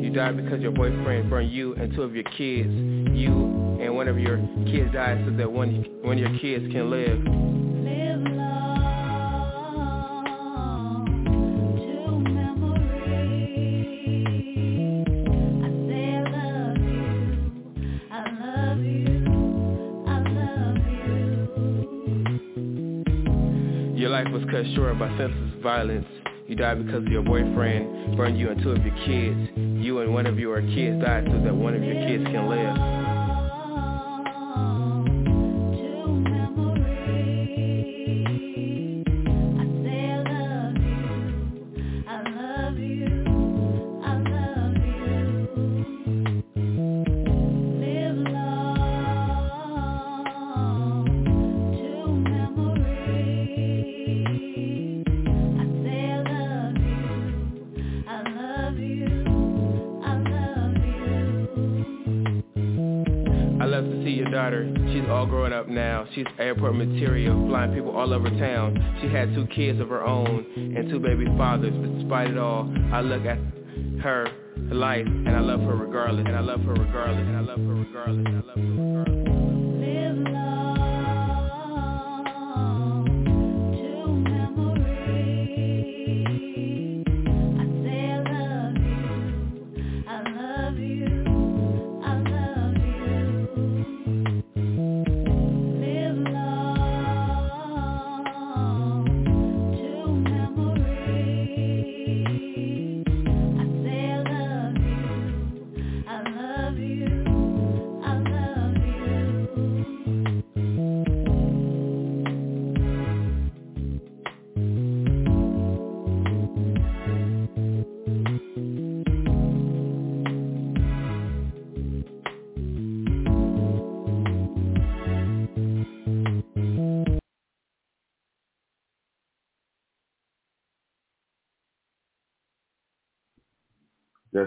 You 0.01 0.11
died 0.11 0.37
because 0.37 0.61
your 0.61 0.71
boyfriend 0.71 1.29
burned 1.29 1.51
you 1.51 1.75
and 1.75 1.93
two 1.93 2.03
of 2.03 2.15
your 2.15 2.23
kids. 2.23 2.69
You 2.69 3.79
and 3.83 3.97
one 3.97 4.07
of 4.07 4.17
your 4.17 4.37
kids 4.67 4.93
died 4.93 5.25
so 5.27 5.37
that 5.37 5.51
one, 5.51 5.85
one 6.03 6.23
of 6.23 6.31
your 6.31 6.39
kids 6.39 6.73
can 6.73 6.89
live. 6.89 7.19
Your 23.99 24.11
life 24.11 24.29
was 24.33 24.45
cut 24.53 24.65
short 24.77 24.97
by 24.97 25.09
senseless 25.19 25.61
violence. 25.61 26.20
You 26.51 26.57
died 26.57 26.85
because 26.85 27.07
of 27.07 27.13
your 27.13 27.23
boyfriend 27.23 28.17
burned 28.17 28.37
you 28.37 28.51
and 28.51 28.61
two 28.61 28.73
of 28.73 28.85
your 28.85 28.95
kids. 29.07 29.51
You 29.55 30.01
and 30.01 30.13
one 30.13 30.27
of 30.27 30.37
your 30.37 30.61
kids 30.61 31.01
died 31.01 31.29
so 31.31 31.45
that 31.45 31.55
one 31.55 31.77
of 31.77 31.85
your 31.85 31.95
kids 31.95 32.25
can 32.25 32.49
live. 32.49 33.00
She's 66.15 66.27
airport 66.39 66.75
material, 66.75 67.49
flying 67.49 67.73
people 67.73 67.97
all 67.97 68.13
over 68.13 68.29
town. 68.31 68.99
She 69.01 69.09
had 69.09 69.33
two 69.35 69.47
kids 69.55 69.81
of 69.81 69.89
her 69.89 70.03
own 70.05 70.45
and 70.57 70.91
two 70.91 70.99
baby 70.99 71.27
fathers. 71.37 71.75
But 71.75 71.99
despite 71.99 72.31
it 72.31 72.39
all, 72.39 72.73
I 72.93 73.01
look 73.01 73.25
at 73.25 73.39
her 74.03 74.27
life 74.73 75.07
and 75.07 75.31
I 75.31 75.41
love 75.41 75.61
her 75.61 75.77
regardless. 75.77 76.25
And 76.27 76.37
I 76.37 76.41
love 76.41 76.63
her 76.63 76.75
regardless. 76.75 77.27
And 77.27 77.37
I 77.37 77.41
love 77.41 77.59
her 77.59 77.75
regardless. 77.75 78.27
And 78.27 78.37
I 78.37 78.41
love 78.41 78.57
her 78.57 79.05
regardless. 79.05 79.60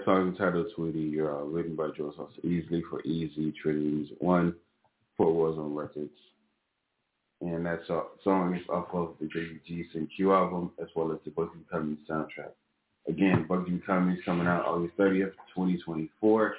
That 0.03 0.11
song 0.11 0.27
entitled 0.29 0.67
Tweety, 0.75 1.21
uh, 1.21 1.43
written 1.45 1.77
by 1.77 1.87
Sosa 1.95 2.27
Easley 2.43 2.81
for 2.89 3.01
Easy 3.03 3.53
Trinity 3.61 4.13
One 4.19 4.53
for 5.15 5.27
Warzone 5.27 5.73
Records. 5.73 6.11
And 7.39 7.65
that 7.65 7.79
song 7.87 8.53
is 8.53 8.67
off 8.67 8.87
of 8.91 9.15
the 9.21 9.29
Baby 9.33 9.61
Q 10.13 10.33
album 10.33 10.71
as 10.81 10.89
well 10.93 11.13
as 11.13 11.19
the 11.23 11.31
Bugsy 11.31 11.65
Cummings 11.71 11.99
soundtrack. 12.09 12.51
Again, 13.07 13.45
Bugsy 13.49 13.81
Cummings 13.85 14.19
coming 14.25 14.45
out 14.45 14.65
August 14.65 14.97
30th, 14.97 15.31
2024, 15.55 16.55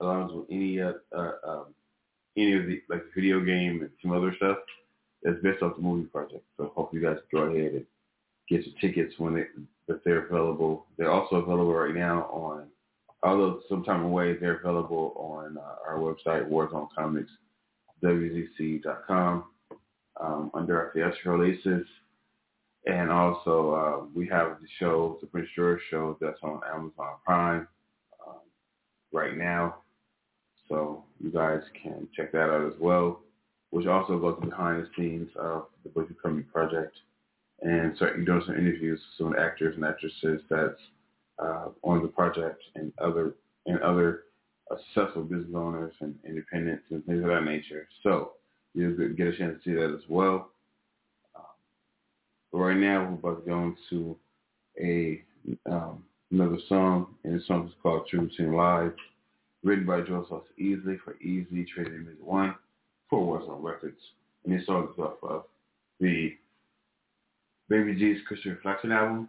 along 0.00 0.36
with 0.36 0.46
any 0.48 0.80
uh, 0.80 0.92
uh, 1.16 1.32
um, 1.44 1.64
any 2.36 2.52
of 2.52 2.66
the 2.66 2.82
like 2.88 3.02
video 3.16 3.40
game 3.40 3.80
and 3.80 3.90
some 4.00 4.12
other 4.12 4.32
stuff 4.36 4.58
that's 5.24 5.42
based 5.42 5.62
off 5.62 5.74
the 5.74 5.82
movie 5.82 6.06
project. 6.06 6.44
So 6.56 6.70
hope 6.76 6.94
you 6.94 7.02
guys 7.02 7.16
go 7.32 7.38
ahead 7.38 7.72
and 7.72 7.86
get 8.48 8.64
your 8.64 8.76
tickets 8.80 9.14
when 9.18 9.34
they 9.34 9.44
that 9.90 10.04
they're 10.04 10.26
available. 10.26 10.86
They're 10.96 11.10
also 11.10 11.36
available 11.36 11.74
right 11.74 11.94
now 11.94 12.22
on, 12.26 12.68
although 13.24 13.60
sometime 13.68 14.04
away, 14.04 14.36
they're 14.36 14.60
available 14.60 15.12
on 15.16 15.58
uh, 15.58 15.74
our 15.86 15.98
website, 15.98 16.48
Warzone 16.48 16.88
Comics, 16.96 17.30
WZC.com, 18.02 19.44
um, 20.20 20.50
under 20.54 20.78
our 20.78 20.92
theatrical 20.94 21.32
releases. 21.32 21.86
And 22.86 23.10
also, 23.10 23.74
uh, 23.74 24.06
we 24.14 24.28
have 24.28 24.58
the 24.60 24.68
show, 24.78 25.18
the 25.20 25.26
Prince 25.26 25.48
George 25.56 25.80
show, 25.90 26.16
that's 26.20 26.38
on 26.42 26.60
Amazon 26.72 27.16
Prime 27.26 27.68
um, 28.26 28.40
right 29.12 29.36
now. 29.36 29.76
So 30.68 31.04
you 31.18 31.30
guys 31.30 31.60
can 31.82 32.06
check 32.16 32.30
that 32.30 32.48
out 32.48 32.72
as 32.72 32.78
well, 32.78 33.20
which 33.70 33.86
also 33.86 34.20
goes 34.20 34.38
behind 34.40 34.82
the 34.82 34.88
scenes 34.96 35.28
of 35.36 35.66
the 35.82 35.90
Butcher 35.90 36.14
Comedy 36.22 36.44
Project 36.44 36.96
and 37.62 37.96
you're 37.98 38.24
doing 38.24 38.42
some 38.46 38.56
interviews 38.56 39.00
with 39.00 39.26
some 39.26 39.36
actors 39.38 39.74
and 39.76 39.84
actresses 39.84 40.40
that's 40.48 40.80
uh, 41.38 41.68
on 41.82 42.02
the 42.02 42.08
project 42.08 42.62
and 42.74 42.92
other 42.98 43.34
and 43.66 43.80
other 43.80 44.24
uh, 44.70 44.76
successful 44.94 45.22
business 45.22 45.54
owners 45.54 45.92
and 46.00 46.14
independents 46.26 46.84
and 46.90 47.04
things 47.04 47.22
of 47.22 47.28
that 47.28 47.44
nature. 47.44 47.88
So 48.02 48.32
you'll 48.74 48.96
get 49.14 49.26
a 49.26 49.36
chance 49.36 49.58
to 49.62 49.70
see 49.70 49.74
that 49.74 49.92
as 49.92 50.08
well. 50.08 50.50
Um, 51.36 51.42
but 52.52 52.58
right 52.58 52.76
now 52.76 53.04
we're 53.22 53.32
about 53.32 53.44
to 53.44 53.50
go 53.50 53.74
into 53.90 54.16
a 54.80 55.22
um, 55.70 56.04
another 56.30 56.58
song, 56.68 57.14
and 57.24 57.38
the 57.38 57.44
song 57.46 57.66
is 57.66 57.74
called 57.82 58.06
True 58.08 58.20
Routine 58.20 58.52
Live, 58.52 58.94
written 59.62 59.86
by 59.86 60.00
Joe 60.02 60.24
Sosa 60.28 60.44
Easley 60.60 60.98
for 61.04 61.16
Easy 61.20 61.66
Trinity 61.74 61.96
Music 61.96 62.24
One 62.24 62.54
for 63.08 63.20
Warzone 63.20 63.62
Records. 63.62 63.98
And 64.44 64.58
this 64.58 64.66
song 64.66 64.88
is 64.92 64.98
off 64.98 65.14
of 65.22 65.44
the 65.98 66.32
Baby 67.70 67.94
G's 67.94 68.18
Christian 68.26 68.50
Reflection 68.50 68.90
album. 68.90 69.28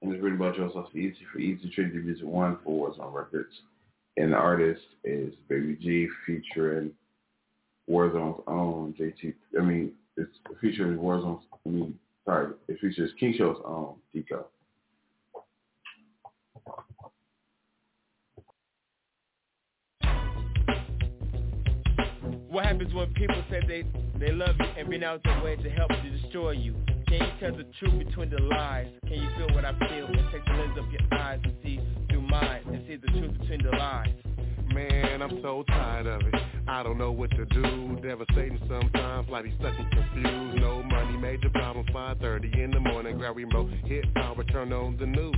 And 0.00 0.10
it's 0.14 0.22
written 0.22 0.38
by 0.38 0.52
Joseph 0.52 0.86
Easley 0.96 1.14
for 1.30 1.38
Easy 1.38 1.70
Trinity 1.74 1.98
Music 1.98 2.24
One 2.24 2.56
for 2.64 2.88
Warzone 2.90 3.12
Records. 3.12 3.52
And 4.16 4.32
the 4.32 4.36
artist 4.36 4.80
is 5.04 5.34
Baby 5.46 5.76
G 5.80 6.08
featuring 6.26 6.92
Warzone's 7.88 8.42
own 8.46 8.94
JT. 8.98 9.34
I 9.58 9.62
mean, 9.62 9.92
it's 10.16 10.30
featuring 10.62 10.96
Warzone's. 10.96 11.44
I 11.66 11.68
mean, 11.68 11.98
sorry, 12.24 12.54
it 12.68 12.80
features 12.80 13.10
King 13.20 13.34
Show's 13.36 13.58
own 13.66 13.96
Tico. 14.14 14.46
What 22.48 22.64
happens 22.64 22.94
when 22.94 23.12
people 23.12 23.44
say 23.50 23.60
they 23.68 23.84
they 24.18 24.32
love 24.32 24.56
you 24.58 24.66
and 24.78 24.88
been 24.88 25.04
out 25.04 25.20
their 25.22 25.42
way 25.44 25.56
to 25.56 25.70
help 25.70 25.90
to 25.90 26.10
destroy 26.10 26.52
you? 26.52 26.74
Can 27.10 27.18
you 27.18 27.32
tell 27.40 27.56
the 27.56 27.64
truth 27.80 28.06
between 28.06 28.30
the 28.30 28.38
lies? 28.38 28.86
Can 29.08 29.14
you 29.14 29.28
feel 29.36 29.52
what 29.52 29.64
I 29.64 29.76
feel 29.80 30.06
and 30.06 30.30
take 30.30 30.44
the 30.44 30.52
lens 30.52 30.78
of 30.78 30.84
your 30.92 31.20
eyes 31.20 31.40
and 31.42 31.56
see 31.60 31.80
through 32.08 32.22
mine 32.22 32.62
and 32.68 32.84
see 32.86 32.94
the 32.94 33.08
truth 33.08 33.36
between 33.36 33.64
the 33.64 33.70
lies? 33.76 34.14
Man, 34.72 35.20
I'm 35.20 35.42
so 35.42 35.64
tired 35.66 36.06
of 36.06 36.20
it. 36.20 36.49
I 36.70 36.84
don't 36.84 36.98
know 36.98 37.10
what 37.10 37.30
to 37.32 37.44
do. 37.46 37.98
Devastating 38.00 38.60
sometimes, 38.68 39.28
like 39.28 39.44
he's 39.44 39.54
stuck 39.58 39.74
and 39.76 39.90
confused. 39.90 40.60
No 40.60 40.84
money, 40.84 41.18
major 41.18 41.50
problems. 41.50 41.88
5:30 41.90 42.62
in 42.62 42.70
the 42.70 42.78
morning, 42.78 43.18
grab 43.18 43.36
remote, 43.36 43.70
hit 43.86 44.04
power, 44.14 44.44
turn 44.44 44.72
on 44.72 44.96
the 44.96 45.06
news. 45.06 45.34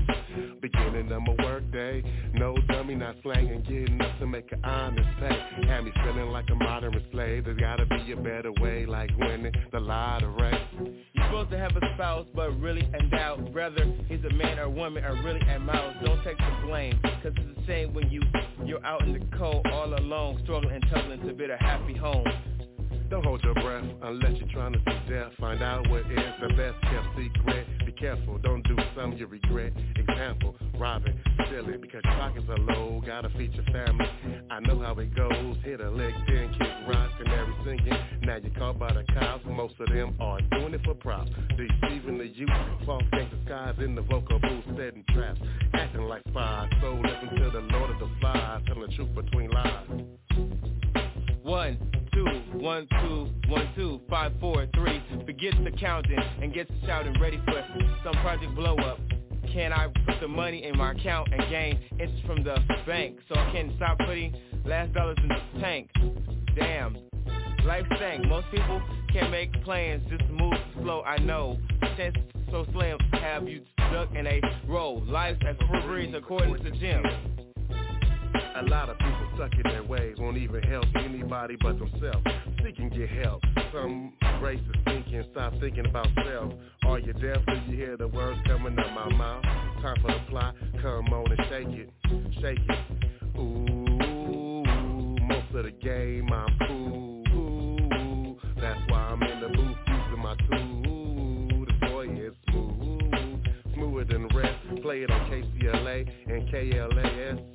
Beginning 0.61 1.11
of 1.11 1.23
my 1.23 1.35
work 1.43 1.63
day, 1.73 2.03
no 2.35 2.55
dummy, 2.69 2.97
not 2.97 3.17
slanging, 3.23 3.63
getting 3.63 3.99
up 4.03 4.19
to 4.19 4.27
make 4.27 4.53
an 4.53 4.63
honest 4.63 5.09
pay. 5.21 5.67
Had 5.67 5.85
me 5.85 5.93
feeling 6.05 6.29
like 6.29 6.51
a 6.51 6.55
modern 6.55 7.03
slave. 7.11 7.47
There's 7.47 7.57
gotta 7.57 7.87
be 7.87 8.13
a 8.13 8.17
better 8.17 8.53
way, 8.61 8.85
like 8.85 9.11
winning 9.17 9.55
the 9.73 9.81
lottery. 9.81 10.53
You're 11.15 11.25
supposed 11.25 11.51
to 11.53 11.59
have 11.59 11.75
a 11.75 11.95
spouse, 11.95 12.27
but 12.35 12.51
really 12.61 12.87
in 12.93 13.09
doubt. 13.09 13.41
Whether 13.55 13.87
he's 14.07 14.23
a 14.23 14.35
man 14.35 14.59
or 14.59 14.69
woman, 14.69 15.03
or 15.03 15.15
really 15.25 15.41
a 15.41 15.59
mouse. 15.59 15.97
Don't 16.05 16.23
take 16.25 16.37
the 16.37 16.67
blame, 16.67 17.01
cause 17.23 17.33
it's 17.35 17.57
the 17.57 17.67
same 17.67 17.95
when 17.95 18.11
you 18.11 18.21
you're 18.65 18.85
out 18.85 19.03
in 19.03 19.15
the 19.15 19.37
cold 19.39 19.67
all 19.73 19.93
alone, 19.95 20.39
struggling 20.45 20.75
and 20.75 20.85
tumbling 20.91 21.22
to 21.27 21.35
build 21.35 21.51
a 21.51 21.57
happy 21.57 21.97
home. 21.97 22.27
Don't 23.11 23.25
hold 23.25 23.45
your 23.45 23.55
breath 23.55 23.85
unless 24.03 24.33
you're 24.39 24.49
trying 24.53 24.73
to 24.73 24.79
see. 24.79 25.37
Find 25.39 25.63
out 25.63 25.87
what 25.91 26.01
is 26.11 26.33
the 26.41 26.49
best 26.57 26.81
kept 26.83 27.07
secret. 27.15 27.67
Be 27.85 27.93
careful, 27.93 28.39
don't 28.39 28.63
do 28.63 28.75
something 28.97 29.19
you 29.19 29.27
regret. 29.27 29.75
Example, 29.97 30.57
robbing, 30.79 31.21
stealing 31.47 31.79
because 31.83 32.01
your 32.05 32.15
pockets 32.15 32.47
are 32.49 32.59
low. 32.59 33.03
Gotta 33.07 33.29
feed 33.37 33.53
your 33.53 33.67
family. 33.67 34.07
I 34.51 34.61
know 34.61 34.81
how 34.81 34.95
it 34.95 35.15
goes. 35.15 35.57
Hit 35.63 35.83
a 35.83 35.91
lick, 35.91 36.15
then 36.27 36.55
kick 36.59 36.89
rocks, 36.89 37.13
canary 37.23 37.55
singing. 37.65 37.99
Now 38.23 38.37
you're 38.43 38.55
caught 38.55 38.79
by 38.79 38.95
the 38.95 39.05
cops. 39.13 39.45
Most 39.47 39.75
of 39.79 39.89
them 39.91 40.17
are 40.19 40.41
doing 40.53 40.73
it 40.73 40.81
for 40.83 40.95
props. 40.95 41.31
Deceiving 41.51 42.17
the 42.17 42.29
youth. 42.29 42.49
False 42.87 43.05
gangster 43.13 43.37
skies 43.45 43.75
in 43.85 43.95
the 43.95 44.03
vocal 44.03 44.39
booth, 44.39 44.65
setting 44.79 45.05
traps. 45.13 45.41
Acting 45.75 46.03
like 46.03 46.23
spies. 46.29 46.71
So 46.81 46.95
listen 46.95 47.37
to 47.37 47.51
the 47.51 47.61
Lord 47.77 47.91
of 47.91 47.99
the 47.99 48.09
Flies. 48.21 48.63
Telling 48.67 48.89
the 48.89 48.97
truth 48.97 49.15
between 49.15 49.51
lies. 49.51 50.72
One, 51.53 51.77
two, 52.15 52.25
one, 52.55 52.89
two, 53.03 53.29
one, 53.49 53.69
two, 53.77 54.01
five, 54.09 54.33
four, 54.41 54.67
three. 54.75 55.03
Forget 55.27 55.53
the 55.63 55.71
counting 55.73 56.19
and 56.41 56.51
get 56.55 56.67
to 56.67 56.87
shouting 56.87 57.15
ready 57.21 57.39
for 57.45 57.63
some 58.03 58.15
project 58.23 58.55
blow 58.55 58.75
up. 58.77 58.99
Can 59.53 59.71
I 59.71 59.89
put 60.07 60.19
the 60.23 60.29
money 60.29 60.65
in 60.65 60.79
my 60.79 60.93
account 60.93 61.29
and 61.31 61.43
gain 61.51 61.79
interest 62.01 62.25
from 62.25 62.43
the 62.43 62.57
bank 62.87 63.19
so 63.29 63.39
I 63.39 63.53
can 63.53 63.75
stop 63.77 63.99
putting 63.99 64.35
last 64.65 64.95
dollars 64.95 65.19
in 65.23 65.29
the 65.29 65.61
tank? 65.61 65.91
Damn, 66.57 66.97
life 67.67 67.85
stank. 67.97 68.27
Most 68.29 68.47
people 68.51 68.81
can't 69.13 69.31
make 69.31 69.53
plans, 69.63 70.03
just 70.09 70.25
move 70.31 70.55
slow. 70.81 71.03
I 71.03 71.19
know. 71.19 71.59
Chances 71.99 72.23
so 72.51 72.65
slim 72.73 72.97
have 73.21 73.47
you 73.47 73.61
stuck 73.91 74.15
in 74.15 74.27
a 74.27 74.41
row. 74.67 75.03
Life 75.07 75.37
as 75.47 75.57
a 75.61 76.17
according 76.17 76.65
to 76.65 76.71
Jim. 76.71 77.52
A 78.55 78.63
lot 78.65 78.91
of 78.91 78.99
people 78.99 79.29
stuck 79.35 79.53
in 79.55 79.63
their 79.63 79.83
ways 79.83 80.17
won't 80.19 80.37
even 80.37 80.63
help 80.63 80.85
anybody 80.95 81.57
but 81.61 81.79
themselves. 81.79 82.25
Seeking 82.63 82.93
your 82.93 83.07
help. 83.07 83.43
Some 83.73 84.13
racist 84.43 84.85
thinking, 84.85 85.25
stop 85.33 85.55
thinking 85.59 85.87
about 85.87 86.07
self. 86.27 86.53
Are 86.85 86.99
you 86.99 87.15
deaf 87.15 87.39
when 87.47 87.65
you 87.69 87.77
hear 87.77 87.97
the 87.97 88.09
words 88.09 88.39
coming 88.47 88.79
out 88.79 88.93
my 88.95 89.17
mouth? 89.17 89.43
Time 89.81 89.97
for 90.03 90.13
the 90.13 90.21
plot, 90.29 90.55
come 90.83 91.07
on 91.15 91.33
and 91.33 91.41
shake 91.49 91.69
it, 91.69 91.91
shake 92.41 92.59
it. 92.69 93.39
Ooh, 93.39 94.65
most 95.23 95.55
of 95.55 95.65
the 95.65 95.73
game 95.83 96.31
I'm 96.31 96.59
cool. 96.69 98.39
That's 98.61 98.81
why 98.89 98.99
I'm 98.99 99.23
in 99.23 99.41
the 99.41 99.49
booth 99.49 99.77
using 99.87 100.23
my 100.23 100.37
tool. 100.51 101.67
The 101.67 101.87
boy 101.87 102.07
is 102.11 102.35
smooth, 102.51 103.43
smoother 103.75 104.05
than 104.05 104.29
the 104.29 104.35
rest. 104.37 104.83
Play 104.83 105.03
it 105.03 105.11
on 105.11 105.31
KCLA 105.31 106.07
and 106.27 106.49
KLAS. 106.49 107.52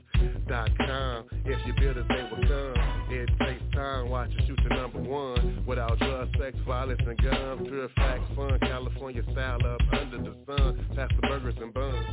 Dot.com. 0.48 1.26
If 1.46 1.60
you 1.66 1.74
build 1.80 1.98
it, 1.98 2.06
they 2.08 2.24
will 2.24 2.48
come. 2.48 3.08
It 3.12 3.30
takes 3.40 3.76
time. 3.76 4.10
Watch 4.10 4.30
you 4.32 4.48
shoot 4.48 4.60
the 4.68 4.76
number 4.76 5.00
one. 5.00 5.64
Without 5.66 5.98
drugs, 6.00 6.32
sex, 6.40 6.58
violence, 6.66 7.02
and 7.06 7.18
guns. 7.22 7.68
Pure 7.68 7.90
facts, 7.96 8.24
fun. 8.36 8.60
California 8.62 9.24
style 9.32 9.66
up 9.66 9.82
under 9.94 10.18
the 10.18 10.36
sun. 10.46 10.88
Pass 10.96 11.10
the 11.20 11.28
burgers 11.28 11.56
and 11.62 11.74
buns. 11.74 12.06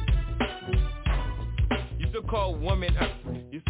You 1.99 2.09
still 2.09 2.23
call 2.23 2.55
woman. 2.55 2.97
Uh, 2.97 3.09
you, 3.51 3.63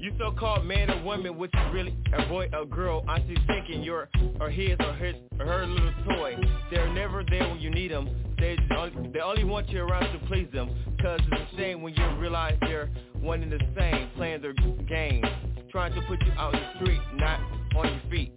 you 0.00 0.12
so-called 0.18 0.64
man 0.64 0.90
or 0.90 1.02
woman, 1.02 1.36
which 1.36 1.50
is 1.52 1.74
really 1.74 1.94
a 2.16 2.26
boy 2.26 2.48
or 2.54 2.64
girl, 2.64 3.04
aren't 3.06 3.26
you 3.26 3.36
thinking 3.46 3.82
you're 3.82 4.08
or 4.40 4.48
his 4.48 4.78
or 4.80 4.96
or 5.38 5.46
her 5.46 5.66
little 5.66 5.92
toy? 6.04 6.36
They're 6.70 6.92
never 6.92 7.22
there 7.28 7.46
when 7.48 7.60
you 7.60 7.70
need 7.70 7.90
them. 7.90 8.08
They 8.38 8.56
only, 8.74 9.10
they 9.12 9.20
only 9.20 9.44
want 9.44 9.68
you 9.68 9.82
around 9.82 10.10
to 10.12 10.26
please 10.26 10.48
them. 10.54 10.70
Cause 11.02 11.20
it's 11.30 11.52
a 11.52 11.56
shame 11.56 11.82
when 11.82 11.94
you 11.94 12.16
realize 12.16 12.56
they're 12.62 12.88
one 13.20 13.42
and 13.42 13.52
the 13.52 13.60
same, 13.78 14.08
playing 14.16 14.42
their 14.42 14.52
game, 14.52 15.24
trying 15.70 15.94
to 15.94 16.00
put 16.02 16.24
you 16.24 16.32
out 16.32 16.54
in 16.54 16.60
the 16.60 16.70
street, 16.76 17.00
not 17.14 17.40
on 17.76 17.86
your 17.86 18.10
feet 18.10 18.32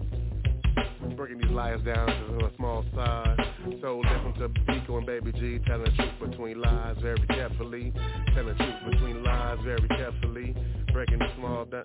breaking 1.15 1.37
these 1.37 1.51
lies 1.51 1.79
down 1.85 2.07
to 2.07 2.45
a 2.45 2.55
small 2.57 2.83
size. 2.95 3.37
So 3.81 4.01
listen 4.03 4.33
to 4.39 4.73
Tico 4.73 4.97
and 4.97 5.05
Baby 5.05 5.31
G 5.33 5.59
telling 5.65 5.85
the 5.85 5.91
truth 5.91 6.31
between 6.31 6.61
lies 6.61 6.97
very 7.01 7.25
carefully. 7.27 7.93
Telling 8.33 8.47
the 8.47 8.55
truth 8.55 8.91
between 8.91 9.23
lies 9.23 9.57
very 9.63 9.87
carefully. 9.89 10.55
Breaking 10.91 11.19
the 11.19 11.27
small 11.37 11.65
down. 11.65 11.83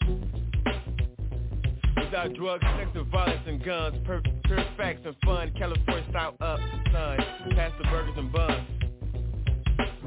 Without 1.97 2.33
drugs, 2.35 2.65
sex, 2.79 2.91
and 2.95 3.07
violence, 3.09 3.43
and 3.47 3.65
guns, 3.65 3.97
pure, 4.05 4.23
pure 4.45 4.65
facts 4.77 5.03
and 5.05 5.15
fun, 5.25 5.53
California 5.59 6.07
style 6.11 6.35
up, 6.41 6.59
son, 6.91 7.19
past 7.55 7.75
the 7.79 7.85
burgers 7.91 8.15
and 8.17 8.33
buns 8.33 8.78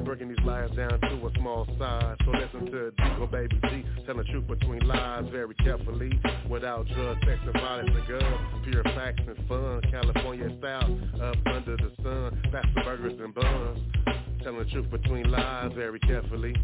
breaking 0.03 0.29
these 0.29 0.45
lies 0.45 0.69
down 0.71 0.99
to 0.99 1.27
a 1.27 1.31
small 1.37 1.65
size. 1.77 2.17
So 2.25 2.31
listen 2.31 2.71
to 2.71 2.91
Tico 2.91 3.27
Baby 3.27 3.59
G, 3.69 3.85
telling 4.05 4.17
the 4.17 4.31
truth 4.31 4.47
between 4.47 4.87
lies 4.87 5.25
very 5.31 5.55
carefully. 5.55 6.11
Without 6.49 6.87
drugs, 6.87 7.19
sex, 7.25 7.39
and 7.45 7.53
violence 7.53 7.89
and 7.93 8.07
guns, 8.07 8.65
pure 8.69 8.83
facts 8.83 9.23
and 9.27 9.47
fun. 9.47 9.81
California 9.91 10.49
style, 10.59 10.99
up 11.21 11.35
under 11.47 11.77
the 11.77 11.91
sun, 12.03 12.41
the 12.51 12.81
burgers 12.83 13.19
and 13.19 13.33
buns. 13.33 13.79
Telling 14.43 14.59
the 14.59 14.65
truth 14.65 14.89
between 14.89 15.29
lies 15.31 15.71
very 15.75 15.99
carefully. 15.99 16.55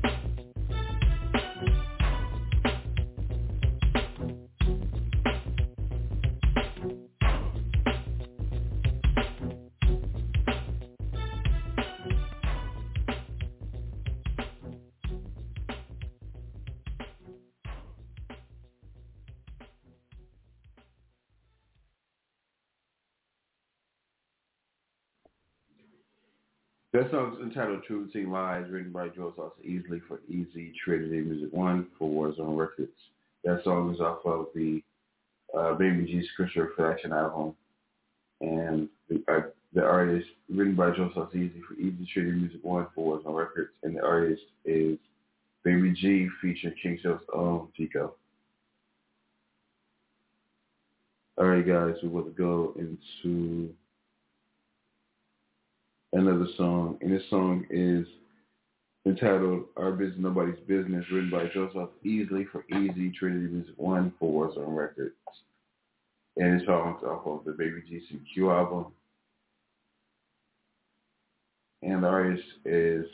That 26.97 27.11
song's 27.11 27.39
entitled 27.43 27.83
True 27.83 28.07
Between 28.07 28.31
Lies, 28.31 28.65
written 28.71 28.91
by 28.91 29.09
Joe 29.09 29.31
Sosa 29.35 29.51
Easley 29.63 30.01
for 30.07 30.19
Easy 30.27 30.73
Trinity 30.83 31.21
Music 31.21 31.53
One 31.53 31.85
for 31.99 32.09
Warzone 32.09 32.57
Records. 32.57 32.89
That 33.43 33.63
song 33.63 33.93
is 33.93 34.01
off 34.01 34.25
of 34.25 34.47
the 34.55 34.81
uh, 35.55 35.75
Baby 35.75 36.07
G's 36.07 36.25
Christian 36.35 36.63
Reflection 36.63 37.13
album. 37.13 37.53
And 38.41 38.89
the, 39.09 39.23
uh, 39.31 39.41
the 39.75 39.83
artist, 39.83 40.25
written 40.49 40.73
by 40.73 40.89
Joe 40.89 41.11
Sosa 41.13 41.37
Easley 41.37 41.61
for 41.67 41.75
Easy 41.75 42.09
Trinity 42.11 42.35
Music 42.35 42.63
One 42.63 42.87
for 42.95 43.19
Warzone 43.19 43.37
Records. 43.37 43.69
And 43.83 43.95
the 43.95 44.03
artist 44.03 44.41
is 44.65 44.97
Baby 45.63 45.93
G 45.93 46.27
featuring 46.41 46.73
King 46.81 46.97
Show's 47.03 47.19
own 47.31 47.67
Tico. 47.77 48.15
All 51.37 51.45
right, 51.45 51.63
guys, 51.63 51.93
we 52.01 52.09
will 52.09 52.23
go 52.23 52.73
into 52.75 53.71
another 56.17 56.47
song, 56.57 56.97
and 57.01 57.11
this 57.11 57.23
song 57.29 57.65
is 57.69 58.05
entitled 59.05 59.65
Our 59.77 59.91
Business 59.91 60.17
Nobody's 60.19 60.59
Business, 60.67 61.05
written 61.11 61.29
by 61.29 61.45
Joseph 61.53 61.89
Easley 62.05 62.45
for 62.51 62.65
Easy 62.75 63.11
Trinity 63.17 63.47
Music 63.47 63.73
One 63.77 64.11
for 64.19 64.49
Warzone 64.49 64.75
Records. 64.75 65.13
And 66.35 66.59
it's 66.59 66.69
off 66.69 67.03
of 67.03 67.45
the 67.45 67.51
Baby 67.51 67.83
GCQ 67.91 68.51
album. 68.51 68.91
And 71.83 72.03
the 72.03 72.07
artist 72.07 72.43
is 72.65 73.05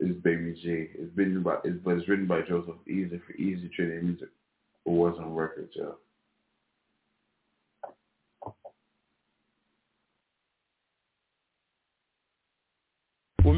is 0.00 0.14
Baby 0.22 0.56
G. 0.62 0.86
It's 0.94 1.16
written 1.16 1.42
by 1.42 1.56
it's, 1.64 1.78
but 1.84 1.96
it's 1.96 2.08
written 2.08 2.26
by 2.26 2.42
Joseph 2.42 2.76
Easley 2.88 3.20
for 3.26 3.32
Easy 3.32 3.68
Trinity 3.74 4.06
Music 4.06 4.28
for 4.84 5.12
Warzone 5.12 5.36
Records, 5.36 5.72
y'all. 5.74 5.98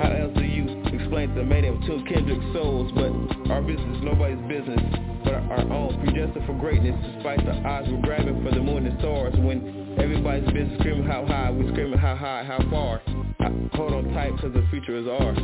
How 0.00 0.10
else 0.12 0.32
do 0.34 0.44
you 0.44 0.64
explain 0.96 1.34
the 1.34 1.44
mating 1.44 1.76
of 1.76 1.80
two 1.84 2.02
kindred 2.08 2.40
souls? 2.54 2.90
But 2.94 3.52
our 3.52 3.60
business, 3.60 3.98
is 3.98 4.02
nobody's 4.02 4.40
business, 4.48 4.80
but 5.22 5.34
our 5.34 5.60
own. 5.60 6.00
Predestined 6.00 6.46
for 6.46 6.56
greatness, 6.58 6.96
despite 7.12 7.44
the 7.44 7.52
odds 7.68 7.86
we're 7.90 8.00
grabbing 8.00 8.42
for 8.42 8.50
the 8.50 8.62
moon 8.62 8.86
and 8.86 8.98
stars. 8.98 9.34
When 9.36 9.98
everybody's 10.00 10.50
busy 10.54 10.74
screaming 10.78 11.04
how 11.04 11.26
high, 11.26 11.50
we 11.50 11.68
screaming 11.72 11.98
how 11.98 12.16
high, 12.16 12.44
how 12.44 12.64
far. 12.70 13.02
Hold 13.74 13.92
on 13.92 14.14
tight, 14.14 14.32
cause 14.40 14.54
the 14.54 14.66
future 14.70 14.96
is 14.96 15.06
ours. 15.06 15.38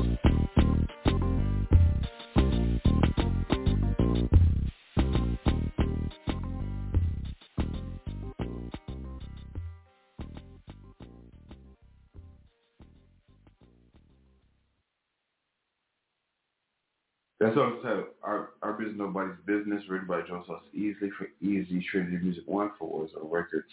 That 17.47 17.55
song's 17.55 17.81
titled 17.81 18.07
Our, 18.25 18.51
Our 18.61 18.73
Business 18.73 18.97
Nobody's 18.99 19.37
Business, 19.47 19.81
written 19.89 20.09
by 20.09 20.23
Joe 20.23 20.43
Sosa 20.49 20.63
Easley 20.77 21.11
for 21.17 21.29
Easy 21.41 21.81
Trinity 21.89 22.17
Music 22.17 22.43
One 22.47 22.73
for 22.77 23.07
Warzone 23.07 23.31
Records. 23.31 23.71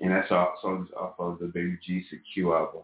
And 0.00 0.12
that 0.12 0.30
song 0.30 0.86
is 0.88 0.94
off 0.98 1.12
of 1.18 1.38
the 1.38 1.48
Baby 1.48 1.76
G 1.86 2.02
Q 2.32 2.54
album. 2.54 2.80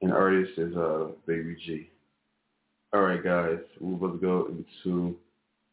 And 0.00 0.12
artist 0.12 0.52
is 0.58 0.76
uh, 0.76 1.08
Baby 1.26 1.56
G. 1.66 1.90
All 2.92 3.00
right, 3.00 3.22
guys, 3.22 3.58
we're 3.80 3.96
about 3.96 4.12
to 4.12 4.24
go 4.24 4.46
into 4.46 5.16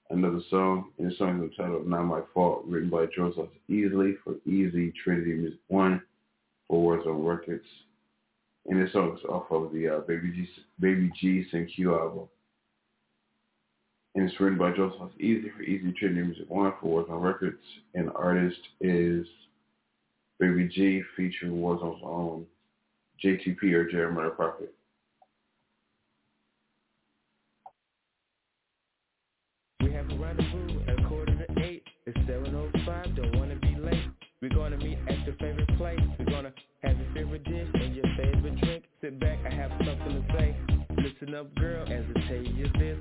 another 0.09 0.41
song. 0.49 0.85
And 0.97 1.11
the 1.11 1.15
song 1.15 1.43
is 1.43 1.51
entitled 1.51 1.85
Not 1.85 2.05
My 2.05 2.21
Fault, 2.33 2.63
written 2.65 2.89
by 2.89 3.05
Joe 3.15 3.31
Sosa 3.35 3.49
Easley 3.69 4.15
for 4.23 4.33
Easy 4.47 4.91
Trinity 5.03 5.35
Music 5.35 5.59
One 5.67 6.01
for 6.67 6.97
Warzone 6.97 7.23
Records 7.23 7.67
and 8.67 8.81
this 8.81 8.91
song 8.93 9.15
is 9.17 9.23
off 9.25 9.45
of 9.51 9.71
the 9.71 9.87
uh, 9.87 9.99
Baby 10.01 10.31
G 10.31 10.49
Baby 10.79 11.11
G 11.19 11.45
Q 11.75 11.95
album. 11.95 12.27
And 14.15 14.29
it's 14.29 14.39
written 14.39 14.57
by 14.57 14.71
Joseph 14.71 15.11
Easley 15.21 15.53
for 15.55 15.63
Easy 15.63 15.93
Trinity 15.99 16.21
Music 16.21 16.49
One 16.49 16.73
for 16.81 17.03
Warzone 17.03 17.21
Records, 17.21 17.61
and 17.93 18.07
the 18.07 18.13
artist 18.13 18.59
is 18.81 19.27
Baby 20.39 20.69
G 20.73 21.03
featuring 21.15 21.53
Warzone's 21.53 22.01
own 22.03 22.45
JTP 23.23 23.73
or 23.73 23.89
Jeremiah 23.89 24.29
Prophet. 24.29 24.73
We 29.81 29.91
have 29.91 30.09
a 30.09 30.15
rendezvous 30.15 30.79
at 30.87 31.07
quarter 31.07 31.35
to 31.35 31.61
eight. 31.61 31.83
It's 32.05 32.17
7.05, 32.19 33.15
don't 33.15 33.37
want 33.37 33.51
to 33.51 33.67
be 33.67 33.75
late. 33.79 34.05
We're 34.41 34.49
going 34.49 34.71
to 34.71 34.77
meet 34.77 34.97
at 35.07 35.25
your 35.25 35.35
favorite 35.35 35.77
place. 35.77 35.99
We're 36.19 36.25
going 36.25 36.45
to 36.45 36.53
have 36.83 36.97
your 36.97 37.13
favorite 37.13 37.43
dish 37.43 37.84
Sit 39.05 39.19
back, 39.19 39.37
I 39.45 39.53
have 39.53 39.69
something 39.85 40.25
to 40.25 40.33
say. 40.33 40.55
Listen 40.97 41.35
up, 41.35 41.53
girl, 41.53 41.83
as 41.83 42.03
I 42.15 42.27
tell 42.27 42.41
you 42.41 42.65
this. 42.79 42.97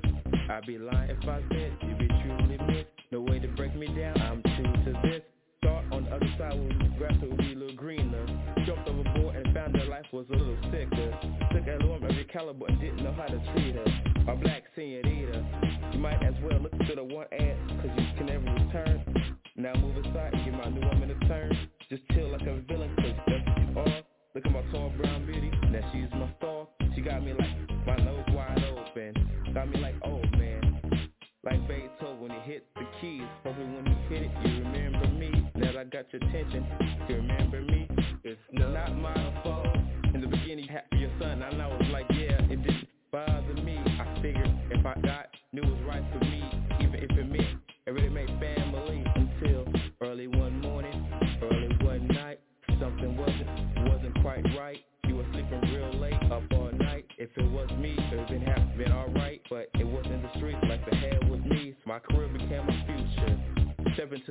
I'd 0.51 0.63
be 0.67 0.77
lying 0.77 1.09
if 1.09 1.27
I 1.27 1.41
said 1.49 1.75
you'd 1.81 1.97
be 1.97 2.07
truly 2.07 2.59
missed. 2.67 2.89
No 3.11 3.21
way 3.21 3.39
to 3.39 3.47
break 3.47 3.75
me 3.75 3.87
down, 3.87 4.15
I'm 4.21 4.43
true 4.43 4.71
to 4.85 4.99
this. 5.01 5.23
Start 5.63 5.85
on 5.91 6.03
the 6.03 6.11
other 6.11 6.29
side 6.37 6.53
where 6.59 6.77
the 6.77 6.93
grass 6.99 7.15
will 7.23 7.35
be 7.37 7.53
a 7.53 7.55
little 7.55 7.75
greener. 7.75 8.23
Jumped 8.67 8.87
overboard 8.87 9.35
and 9.35 9.51
found 9.55 9.73
that 9.73 9.87
life 9.87 10.05
was 10.13 10.27
a 10.29 10.33
little 10.33 10.55
sicker. 10.69 11.09
Took 11.51 11.65
a 11.65 11.87
woman 11.87 12.11
every 12.11 12.25
caliber 12.25 12.67
and 12.67 12.79
didn't 12.79 13.03
know 13.03 13.13
how 13.13 13.25
to 13.25 13.41
treat 13.53 13.73
her. 13.73 14.31
A 14.31 14.35
black 14.35 14.61
senorita. 14.75 15.43
You 15.91 15.97
might 15.97 16.21
as 16.21 16.35
well 16.43 16.59
look 16.59 16.77
to 16.85 16.93
the 16.93 17.03
one 17.03 17.25
ad, 17.33 17.57
cause 17.81 17.89
you 17.97 18.05
can 18.15 18.27
never 18.27 18.45
return. 18.45 19.33
Now 19.55 19.73
move 19.73 20.05
aside 20.05 20.35
and 20.35 20.45
give 20.45 20.53
my 20.53 20.69
new 20.69 20.85
woman 20.85 21.17
a 21.19 21.27
turn. 21.27 21.69
Just 21.89 22.03
chill 22.13 22.29
like 22.29 22.45
a 22.45 22.61
villain, 22.61 22.93
cause 22.95 23.15
that's 23.25 23.47
what 23.47 23.57
you 23.57 23.79
are. 23.79 24.03
Look 24.35 24.45
at 24.45 24.51
my 24.51 24.61
tall 24.69 24.91
brown 24.97 25.25
beauty, 25.25 25.49
she's 25.91 26.11
my 26.13 26.29
star. 26.37 26.67
She 26.95 27.01
got 27.01 27.23
me 27.23 27.33
like 27.33 27.85
my 27.85 27.95
nose 27.97 28.25
wide 28.29 28.63
open. 28.63 29.13
Got 29.53 29.69
me 29.69 29.79
like, 29.79 29.95
oh 30.03 30.21
man. 30.37 31.09
Like 31.43 31.67
Beethoven 31.67 32.21
when 32.21 32.31
he 32.31 32.51
hit 32.51 32.65
the 32.75 32.81
keys. 32.99 33.21
Hopefully 33.43 33.67
when 33.67 33.85
you 33.85 33.95
hit 34.09 34.23
it, 34.23 34.31
you 34.43 34.63
remember 34.63 35.07
me. 35.09 35.51
Now 35.55 35.79
I 35.79 35.83
got 35.83 36.11
your 36.11 36.23
attention. 36.23 36.65
You 37.07 37.15
remember 37.17 37.61
me? 37.61 37.74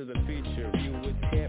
the 0.05 0.13
future. 0.27 0.71
You 0.77 0.91
would 1.03 1.21
care. 1.31 1.44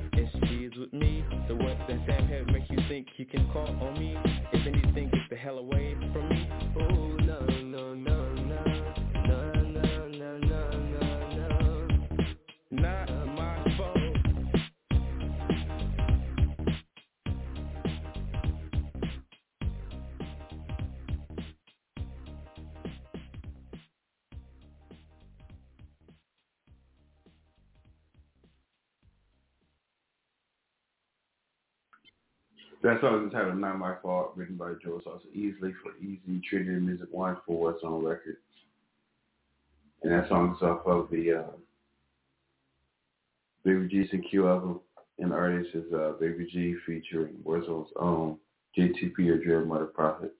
That 32.97 33.03
song 33.03 33.19
is 33.19 33.25
entitled 33.25 33.59
Not 33.59 33.79
My 33.79 33.95
Fault, 34.01 34.33
written 34.37 34.57
by 34.57 34.73
Joe 34.83 35.03
Sosa 35.05 35.27
Easley 35.37 35.75
for 35.83 35.95
Easy 36.01 36.41
Trinity 36.49 36.81
Music 36.81 37.09
One 37.11 37.37
for 37.45 37.75
Warzone 37.75 38.03
Records. 38.03 38.39
And 40.03 40.11
that 40.11 40.31
song 40.31 40.57
is 40.57 40.63
off 40.63 40.87
of 40.87 41.11
the 41.11 41.41
uh, 41.41 41.51
Baby 43.65 43.87
G 43.89 44.09
CQ 44.11 44.49
album. 44.49 44.81
And 45.19 45.31
the 45.31 45.35
artist 45.35 45.75
is 45.75 45.93
uh, 45.93 46.13
Baby 46.19 46.49
G 46.51 46.75
featuring 46.87 47.35
Warzone's 47.45 47.91
own 48.01 48.39
JTP 48.79 49.29
or 49.29 49.45
Jeremiah 49.45 49.81
the 49.81 49.87
Prophet. 49.87 50.33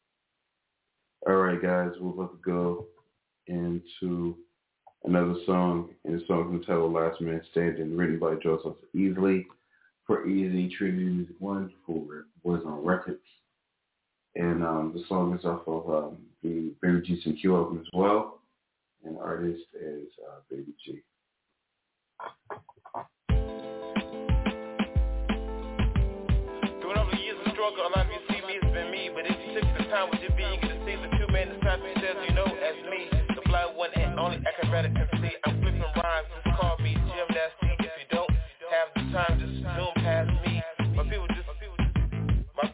All 1.29 1.35
right, 1.35 1.61
guys, 1.61 1.91
we're 2.01 2.15
about 2.15 2.33
to 2.33 2.39
go 2.43 2.87
into 3.49 4.35
another 5.05 5.35
song. 5.45 5.91
And 6.07 6.19
the 6.19 6.25
song 6.27 6.55
is 6.55 6.61
entitled 6.63 6.95
Last 6.95 7.21
Man 7.21 7.43
Standing, 7.51 7.99
written 7.99 8.19
by 8.19 8.37
Joe 8.43 8.59
Sosa 8.63 8.77
Easley 8.95 9.45
for 10.07 10.27
Easy 10.27 10.75
Trinity 10.77 11.05
Music 11.05 11.37
One 11.39 11.73
for 11.87 12.27
Warzone 12.45 12.85
Records. 12.85 13.21
And 14.37 14.63
um, 14.63 14.93
the 14.95 15.03
song 15.09 15.37
is 15.39 15.45
off 15.45 15.63
of 15.67 15.89
um, 15.89 16.19
the 16.43 16.73
Baby 16.83 17.01
G 17.05 17.23
CQ 17.25 17.57
album 17.57 17.79
as 17.81 17.87
well. 17.93 18.41
And 19.05 19.17
the 19.17 19.21
artist 19.21 19.63
is 19.75 20.05
uh, 20.29 20.41
Baby 20.51 20.73
G. 20.85 21.01
Throughout 26.81 26.99
all 26.99 27.11
the 27.11 27.17
years 27.17 27.37
of 27.45 27.53
struggle, 27.53 27.87
a 27.87 27.91
lot 27.97 28.07
of 28.07 28.13
you 28.13 28.21
see 28.29 28.47
me, 28.47 28.61
it's 28.61 28.73
been 28.75 28.91
me. 28.91 29.11
But 29.15 29.25
if 29.27 29.37
you 29.41 29.55
took 29.59 29.67
the 29.79 29.85
time 29.91 30.11
with 30.11 30.21
your 30.21 30.37
being, 30.37 30.55
you 30.55 30.61
get 30.61 30.69
to 30.69 30.85
see 30.85 30.97
the 31.01 31.09
two 31.17 31.33
men 31.33 31.49
inside 31.49 31.81
me 31.81 31.93
says, 31.97 32.17
you 32.29 32.35
know, 32.35 32.45
as 32.45 32.77
me. 32.91 33.09
The 33.35 33.43
fly 33.49 33.65
one 33.75 33.91
and 33.97 34.21
only 34.21 34.39
acrobatic 34.45 34.93
MC. 34.93 35.33
I'm 35.45 35.61
flipping 35.63 35.81
rhymes, 35.81 36.29
call 36.61 36.77
me 36.79 36.93
Jim 36.93 37.29
Nasty. 37.33 37.73
If 37.81 37.93
you 38.05 38.09
don't 38.13 38.31
have 38.31 38.89
the 38.95 39.13
time, 39.17 39.46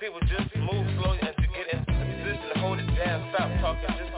people 0.02 0.18
just 0.26 0.50
move 0.56 0.82
slowly 0.98 1.20
and 1.22 1.36
to 1.36 1.46
get 1.54 1.70
into 1.70 1.86
position 1.86 2.50
to 2.52 2.58
hold 2.58 2.76
it 2.76 2.90
down. 2.98 3.22
Stop 3.30 3.46
talking, 3.62 3.86
just 4.02 4.12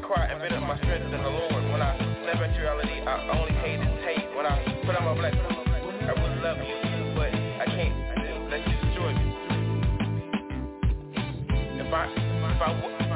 cry 0.00 0.26
and 0.26 0.40
bit 0.40 0.52
up 0.52 0.62
my 0.62 0.76
strength 0.78 1.12
in 1.12 1.22
the 1.22 1.30
Lord, 1.30 1.64
when 1.70 1.82
I 1.82 1.96
back 2.40 2.54
to 2.54 2.60
reality, 2.60 3.00
I 3.04 3.36
only 3.36 3.52
hate 3.60 3.80
and 3.80 3.98
hate. 4.04 4.36
When 4.36 4.46
I 4.46 4.56
put 4.86 4.96
on 4.96 5.04
my 5.04 5.14
black 5.14 5.34
I 5.34 6.12
would 6.16 6.42
love 6.42 6.58
you, 6.58 7.14
but 7.14 7.28
I 7.28 7.66
can't 7.66 8.50
let 8.50 8.60
you 8.66 8.76
destroy 8.86 9.12
me. 9.12 9.26
If 11.80 11.92
I, 11.92 12.06
if 12.06 12.62
I, 12.62 12.70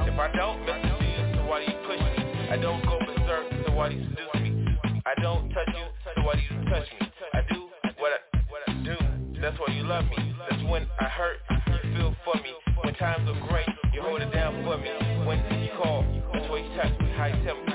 if 0.09 0.19
I 0.19 0.29
don't 0.37 0.61
you, 0.67 1.37
so 1.37 1.47
why 1.47 1.65
do 1.65 1.73
you 1.73 1.79
push 1.87 2.01
me? 2.01 2.51
I 2.51 2.57
don't 2.57 2.85
go 2.85 2.99
berserk, 3.07 3.47
so 3.67 3.73
why 3.73 3.89
do 3.89 3.95
you 3.97 4.09
seduce 4.11 4.43
me? 4.43 4.77
I 5.07 5.15
don't 5.23 5.49
touch 5.51 5.69
you, 5.69 5.87
so 6.05 6.23
why 6.23 6.35
do 6.35 6.43
you 6.43 6.71
touch 6.71 6.89
me? 7.01 7.09
I 7.33 7.41
do 7.53 7.69
what 7.99 8.13
I, 8.13 8.39
what 8.51 8.63
I 8.69 8.73
do, 8.85 8.97
that's 9.41 9.59
why 9.59 9.73
you 9.75 9.85
love 9.85 10.05
me. 10.07 10.35
That's 10.51 10.63
when 10.65 10.87
I 11.01 11.05
hurt, 11.05 11.37
you 11.51 11.97
feel 11.97 12.15
for 12.25 12.35
me. 12.43 12.53
When 12.83 12.95
times 12.95 13.29
are 13.29 13.49
great, 13.49 13.54
him. 17.45 17.74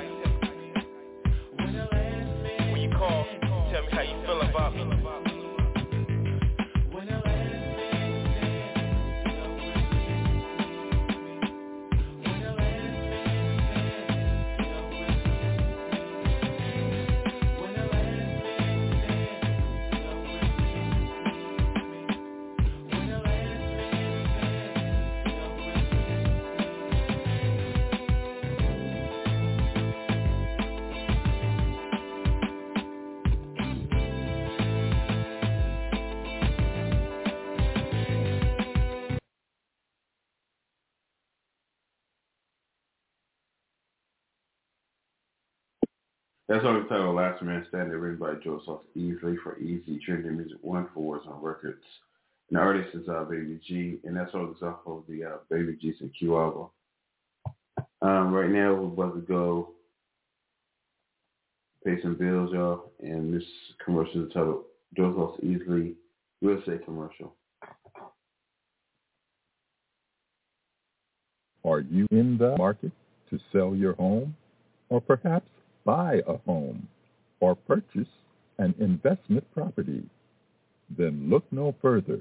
That's 46.49 46.65
on 46.65 46.81
the 46.81 46.89
title 46.89 47.13
Last 47.13 47.43
Man 47.43 47.63
Standing, 47.69 47.95
written 47.99 48.17
by 48.17 48.33
Joseph 48.43 48.79
Easley 48.97 49.35
for 49.43 49.59
Easy 49.59 49.99
Trinity 50.03 50.29
Music 50.29 50.57
One 50.63 50.87
for 50.95 51.21
on 51.27 51.43
Records. 51.43 51.83
And 52.49 52.57
the 52.57 52.59
artist 52.59 52.89
is 52.95 53.07
uh, 53.07 53.23
Baby 53.25 53.61
G, 53.67 53.99
and 54.03 54.17
that 54.17 54.31
song 54.31 54.55
is 54.57 54.63
off 54.63 54.79
of 54.87 55.03
the 55.07 55.25
uh, 55.25 55.37
Baby 55.51 55.77
G's 55.79 55.97
and 55.99 56.11
Q 56.17 56.39
album. 56.39 56.69
Um, 58.01 58.33
right 58.33 58.49
now, 58.49 58.73
we're 58.73 58.87
about 58.87 59.13
to 59.13 59.21
go 59.21 59.73
pay 61.85 62.01
some 62.01 62.15
bills, 62.15 62.49
y'all, 62.51 62.93
and 62.99 63.31
this 63.31 63.47
commercial 63.85 64.25
is 64.25 64.33
titled 64.33 64.63
Joseph 64.97 65.39
Easley 65.43 65.93
Estate 66.43 66.83
Commercial. 66.83 67.35
Are 71.63 71.81
you 71.81 72.07
in 72.09 72.39
the 72.39 72.57
market 72.57 72.91
to 73.29 73.39
sell 73.53 73.75
your 73.75 73.93
home 73.93 74.35
or 74.89 74.99
perhaps 74.99 75.45
buy 75.85 76.21
a 76.27 76.37
home 76.37 76.87
or 77.39 77.55
purchase 77.55 78.07
an 78.57 78.73
investment 78.79 79.45
property? 79.53 80.03
Then 80.97 81.29
look 81.29 81.43
no 81.51 81.75
further 81.81 82.19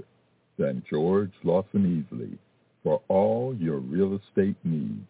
than 0.58 0.82
George 0.90 1.32
Lawson 1.42 2.06
Easley 2.12 2.36
for 2.82 3.00
all 3.08 3.56
your 3.58 3.78
real 3.78 4.18
estate 4.18 4.56
needs. 4.64 5.06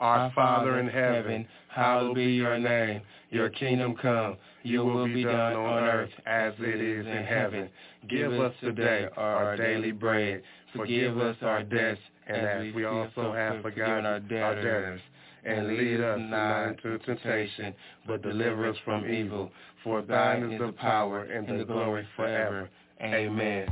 Our 0.00 0.32
Father 0.34 0.78
in 0.80 0.88
heaven, 0.88 1.46
hallowed 1.68 2.14
be 2.14 2.24
your 2.24 2.58
name. 2.58 3.02
Your 3.28 3.50
kingdom 3.50 3.94
come, 4.00 4.38
your 4.62 4.84
will 4.86 5.06
be 5.06 5.24
done 5.24 5.54
on 5.54 5.84
earth 5.84 6.10
as 6.24 6.54
it 6.58 6.80
is 6.80 7.06
in 7.06 7.22
heaven. 7.24 7.68
Give 8.08 8.32
us 8.32 8.54
today 8.60 9.08
our 9.18 9.56
daily 9.56 9.92
bread. 9.92 10.42
Forgive 10.74 11.18
us 11.18 11.36
our 11.42 11.62
debts, 11.62 12.00
and 12.26 12.46
as 12.46 12.74
we 12.74 12.86
also 12.86 13.32
have 13.34 13.60
forgiven 13.60 14.06
our 14.06 14.20
debtors. 14.20 15.00
And 15.44 15.68
lead 15.68 16.00
us 16.00 16.18
not 16.20 16.68
into 16.68 16.98
temptation, 16.98 17.74
but 18.06 18.22
deliver 18.22 18.68
us 18.70 18.76
from 18.84 19.06
evil. 19.08 19.50
For 19.84 20.02
thine 20.02 20.50
is 20.50 20.60
the 20.60 20.72
power 20.72 21.24
and 21.24 21.60
the 21.60 21.64
glory 21.64 22.06
forever. 22.16 22.70
Amen. 23.02 23.66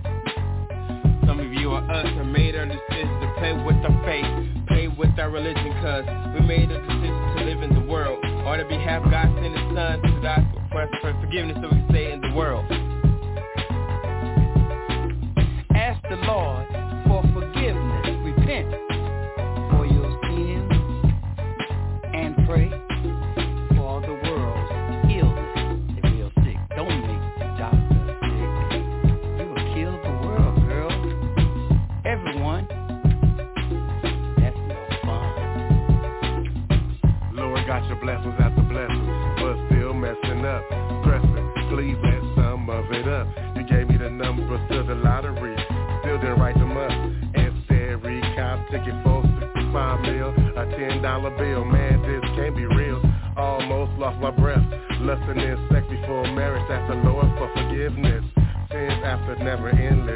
Some 1.26 1.40
of 1.40 1.52
you 1.52 1.70
are 1.72 1.90
us 1.90 2.06
are 2.06 2.24
made 2.24 2.54
our 2.54 2.64
decision 2.66 3.20
to 3.20 3.34
play 3.38 3.52
with 3.52 3.76
our 3.76 4.04
faith, 4.04 4.67
with 4.98 5.16
our 5.18 5.30
religion, 5.30 5.72
cause 5.80 6.04
we 6.34 6.44
made 6.44 6.70
a 6.70 6.80
decision 6.80 7.36
to 7.36 7.44
live 7.44 7.62
in 7.62 7.72
the 7.72 7.86
world. 7.88 8.18
On 8.24 8.58
our 8.58 8.64
behalf, 8.64 9.02
God 9.04 9.32
sent 9.34 9.56
His 9.56 9.76
Son 9.76 10.02
to 10.02 10.20
die 10.20 10.68
for, 10.72 10.88
for 11.00 11.20
forgiveness 11.20 11.56
so 11.62 11.68
we 11.70 11.84
stay 11.88 12.12
in 12.12 12.20
the 12.20 12.32
world. 12.34 12.64
Ask 15.74 16.02
the 16.08 16.16
Lord 16.26 16.77
dollar. 51.38 51.64
Man, 51.64 52.02
this 52.02 52.30
can't 52.36 52.56
be 52.56 52.66
real. 52.66 53.00
Almost 53.36 53.98
lost 53.98 54.20
my 54.20 54.30
breath, 54.30 54.64
lusting 55.00 55.38
in 55.38 55.68
sex 55.70 55.86
before 55.88 56.24
marriage. 56.32 56.64
That's 56.68 56.90
the 56.90 56.96
Lord 57.08 57.26
for 57.38 57.50
forgiveness. 57.54 58.24
Sins 58.70 59.02
after 59.04 59.36
never 59.42 59.70
endless. 59.70 60.07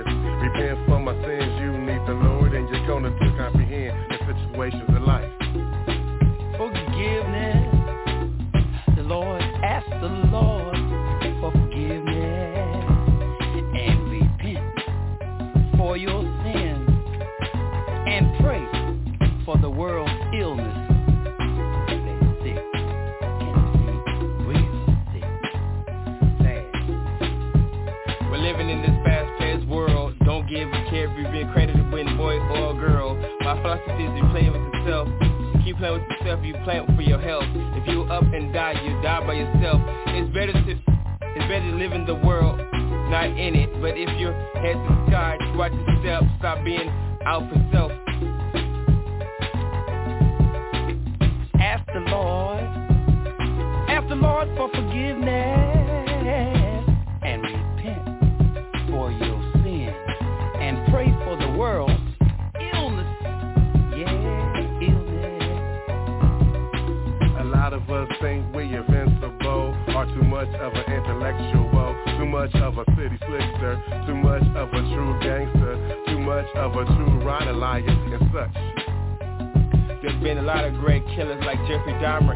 John 82.03 82.27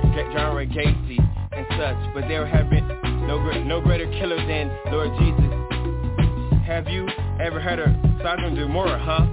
Wayne 0.54 0.70
Gacy, 0.70 1.18
and 1.50 1.66
such, 1.70 2.14
but 2.14 2.28
there 2.28 2.46
have 2.46 2.70
been 2.70 2.86
no 3.26 3.36
no 3.64 3.80
greater 3.80 4.06
killer 4.12 4.36
than 4.36 4.70
Lord 4.92 5.10
Jesus. 5.18 6.62
Have 6.64 6.86
you 6.86 7.08
ever 7.40 7.60
heard 7.60 7.80
of 7.80 7.88
Sodom 8.22 8.44
and 8.44 8.56
Gomorrah, 8.56 8.96
huh? 8.96 9.25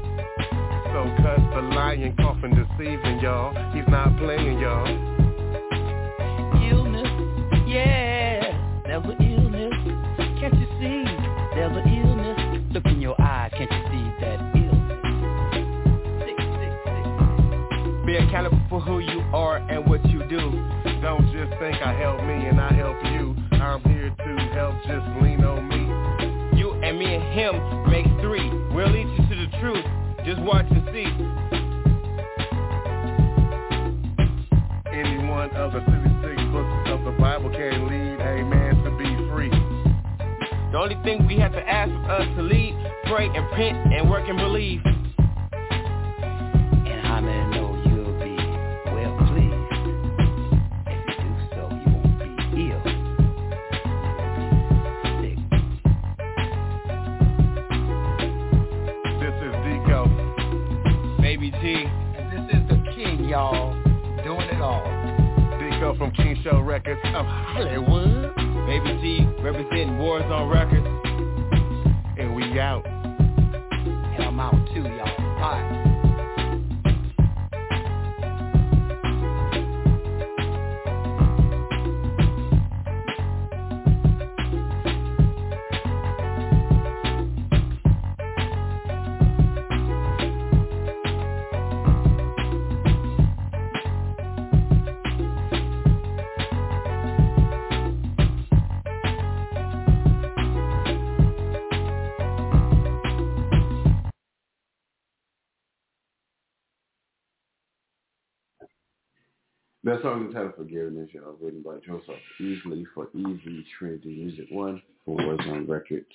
That 109.94 110.02
song 110.02 110.22
is 110.22 110.28
entitled 110.30 110.56
Forgiveness, 110.56 111.10
y'all, 111.14 111.38
written 111.40 111.62
by 111.62 111.76
Joseph 111.86 112.16
Easley 112.42 112.84
for 112.96 113.10
Easy 113.14 113.64
Trinity 113.78 114.10
Music 114.10 114.48
One 114.50 114.82
for 115.06 115.16
Warzone 115.20 115.70
Records. 115.70 116.08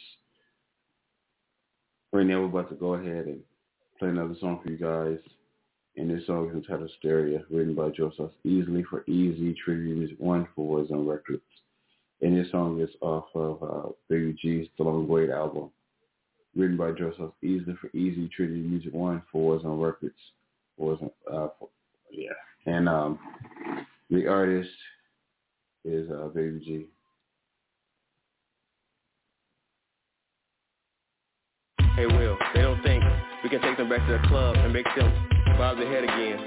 Right 2.12 2.26
now, 2.26 2.40
we're 2.40 2.46
about 2.46 2.70
to 2.70 2.74
go 2.74 2.94
ahead 2.94 3.26
and 3.26 3.38
play 4.00 4.08
another 4.08 4.34
song 4.40 4.58
for 4.64 4.72
you 4.72 4.78
guys. 4.78 5.20
And 5.96 6.10
this 6.10 6.26
song 6.26 6.48
is 6.48 6.56
entitled 6.56 6.90
Stereo, 6.98 7.44
written 7.50 7.76
by 7.76 7.90
Joseph 7.90 8.32
Easley 8.44 8.84
for 8.84 9.04
Easy 9.06 9.54
Trinity 9.64 9.92
Music 9.92 10.18
One 10.18 10.48
for 10.56 10.82
Warzone 10.82 11.08
Records. 11.08 11.42
And 12.20 12.36
this 12.36 12.50
song 12.50 12.80
is 12.80 12.90
off 13.00 13.26
of 13.36 13.62
uh, 13.62 13.92
Baby 14.08 14.36
G's 14.42 14.66
The 14.76 14.82
Long 14.82 15.06
Wait 15.06 15.30
album, 15.30 15.70
written 16.56 16.76
by 16.76 16.90
Joseph 16.90 17.30
Easley 17.44 17.78
for 17.78 17.96
Easy 17.96 18.28
Trinity 18.34 18.58
Music 18.58 18.92
One 18.92 19.22
for 19.30 19.56
Warzone 19.56 19.80
Records. 19.80 20.18
Warzone, 20.80 21.12
uh, 21.32 21.46
for, 21.60 21.68
yeah. 22.10 22.32
And 22.68 22.86
um, 22.86 23.18
the 24.10 24.26
artist 24.26 24.68
is 25.86 26.10
uh, 26.10 26.28
Baby 26.34 26.60
G. 26.60 26.86
Hey 31.96 32.04
Will, 32.06 32.36
they 32.54 32.60
don't 32.60 32.82
think 32.82 33.02
we 33.42 33.48
can 33.48 33.62
take 33.62 33.78
them 33.78 33.88
back 33.88 34.06
to 34.06 34.18
the 34.20 34.28
club 34.28 34.54
and 34.56 34.70
make 34.70 34.84
them 34.94 35.10
bob 35.56 35.78
their 35.78 35.90
head 35.90 36.04
again. 36.04 36.38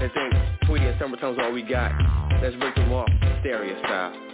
They 0.00 0.10
think 0.12 0.34
Tweety 0.66 0.86
and 0.86 1.00
Summertime's 1.00 1.38
all 1.40 1.52
we 1.52 1.62
got. 1.62 1.92
Let's 2.42 2.56
break 2.56 2.74
them 2.74 2.92
off, 2.92 3.08
stereo 3.40 3.78
style. 3.78 4.33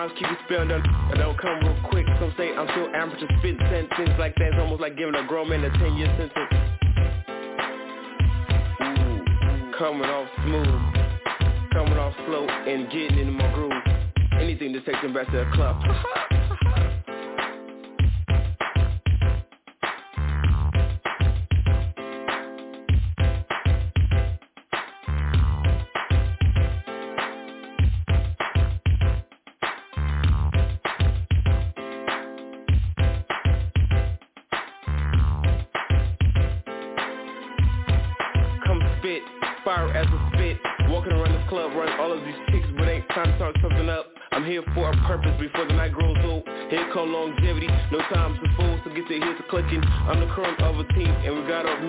Rhymes 0.00 0.12
keep 0.18 0.28
spelled 0.46 0.72
on 0.72 0.82
I 1.12 1.14
don't 1.18 1.38
come 1.38 1.60
real 1.60 1.76
quick. 1.90 2.06
Some 2.18 2.32
say 2.36 2.54
I'm 2.54 2.68
so 2.68 2.88
amateur 2.94 3.26
spit 3.38 3.56
sentence 3.70 4.16
like 4.18 4.34
that. 4.36 4.48
It's 4.48 4.56
almost 4.58 4.80
like 4.80 4.96
giving 4.96 5.14
a 5.14 5.26
grown 5.26 5.50
man 5.50 5.64
a 5.64 5.70
10 5.70 5.96
year 5.96 6.06
sentence. 6.16 6.32
Coming 9.78 10.08
off 10.08 10.28
smooth, 10.44 11.72
coming 11.72 11.98
off 11.98 12.14
slow 12.26 12.46
and 12.46 12.86
getting 12.90 13.18
into 13.18 13.32
my 13.32 13.52
groove. 13.52 13.72
Anything 14.38 14.72
to 14.72 14.80
take 14.82 15.00
them 15.02 15.12
back 15.12 15.26
to 15.30 15.36
the 15.38 15.50
club. 15.52 15.82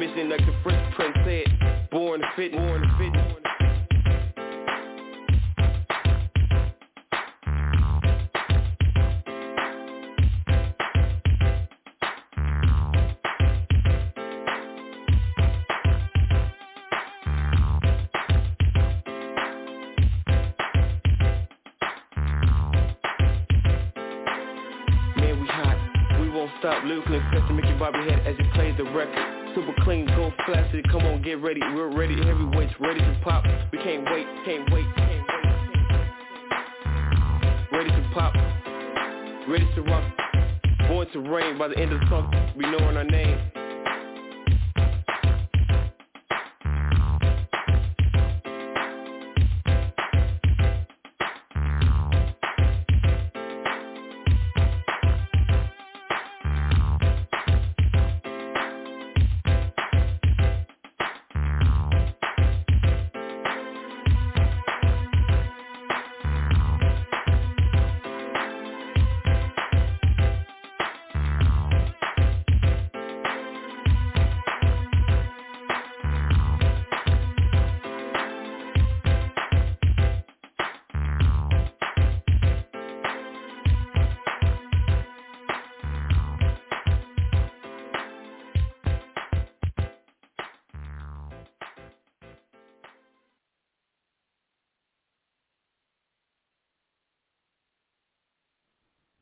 mission 0.01 0.29
like 0.29 0.43
the 0.47 0.80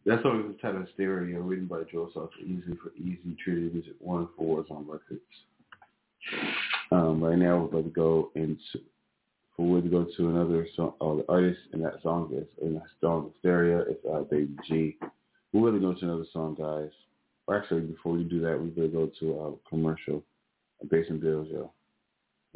That 0.10 0.24
song 0.24 0.40
is 0.40 0.46
entitled 0.48 0.88
Stereo, 0.96 1.40
written 1.42 1.68
by 1.68 1.82
Joe 1.84 2.10
Sosa 2.12 2.34
Easley 2.44 2.76
for 2.80 2.92
Easy 2.98 3.38
Trinity 3.44 3.70
Music 3.72 3.94
One 4.00 4.28
for 4.36 4.66
on 4.72 4.88
Records. 4.88 5.22
Um, 6.92 7.24
right 7.24 7.38
now, 7.38 7.60
we're 7.60 7.66
about 7.66 7.84
to 7.84 7.92
go 7.92 8.32
into 8.34 8.58
we're 9.60 9.82
going 9.82 9.84
to 9.84 9.90
go 9.90 10.08
to 10.18 10.30
another 10.30 10.68
song. 10.76 10.94
Uh, 11.00 11.18
the 11.18 11.26
artist 11.30 11.60
in 11.74 11.82
that 11.84 12.02
song 12.02 12.32
is 12.34 12.48
in 12.60 12.74
that 12.74 12.88
song 13.00 13.30
Stereo. 13.38 13.86
It's 13.88 14.04
uh, 14.12 14.22
Baby 14.22 14.56
G. 14.68 14.98
We're 15.54 15.70
going 15.70 15.80
to 15.80 15.88
go 15.88 15.94
to 15.94 16.06
another 16.06 16.26
song, 16.34 16.56
guys. 16.56 16.90
Or 17.46 17.56
actually, 17.56 17.82
before 17.82 18.14
we 18.14 18.24
do 18.24 18.42
that, 18.42 18.60
we're 18.60 18.70
gonna 18.70 18.88
go 18.88 19.12
to 19.20 19.40
a 19.40 19.70
commercial, 19.70 20.24
a 20.82 20.88
Basin 20.88 21.20
Bills, 21.20 21.50
yo. 21.52 21.72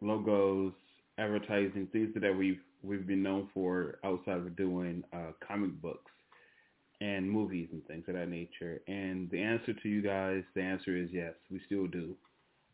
logos, 0.01 0.73
advertising, 1.17 1.87
things 1.91 2.09
that 2.15 2.35
we've 2.35 2.59
we've 2.83 3.07
been 3.07 3.23
known 3.23 3.49
for 3.53 3.97
outside 4.03 4.37
of 4.37 4.55
doing 4.55 5.03
uh, 5.13 5.31
comic 5.45 5.81
books 5.81 6.11
and 7.01 7.29
movies 7.29 7.69
and 7.71 7.85
things 7.87 8.03
of 8.07 8.15
that 8.15 8.29
nature. 8.29 8.81
And 8.87 9.29
the 9.29 9.41
answer 9.41 9.73
to 9.73 9.89
you 9.89 10.01
guys, 10.01 10.43
the 10.55 10.61
answer 10.61 10.95
is 10.95 11.09
yes, 11.11 11.33
we 11.51 11.59
still 11.65 11.87
do. 11.87 12.15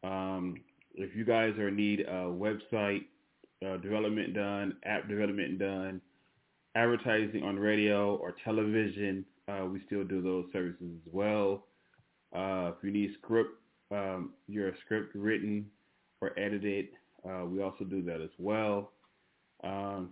Um, 0.03 0.55
if 0.95 1.15
you 1.15 1.25
guys 1.25 1.53
are 1.57 1.69
in 1.69 1.75
need 1.75 2.01
of 2.01 2.35
website 2.35 3.05
uh, 3.65 3.77
development 3.77 4.33
done, 4.33 4.75
app 4.85 5.07
development 5.07 5.59
done, 5.59 6.01
advertising 6.75 7.43
on 7.43 7.57
radio 7.57 8.15
or 8.15 8.35
television, 8.43 9.25
uh, 9.47 9.65
we 9.65 9.81
still 9.85 10.03
do 10.03 10.21
those 10.21 10.45
services 10.53 10.91
as 11.05 11.13
well. 11.13 11.63
Uh, 12.33 12.71
if 12.75 12.83
you 12.83 12.91
need 12.91 13.11
script, 13.21 13.51
um, 13.91 14.31
your 14.47 14.73
script 14.83 15.15
written 15.15 15.65
or 16.21 16.37
edited, 16.39 16.87
uh, 17.29 17.45
we 17.45 17.61
also 17.61 17.83
do 17.83 18.01
that 18.01 18.21
as 18.21 18.31
well. 18.37 18.91
Um, 19.63 20.11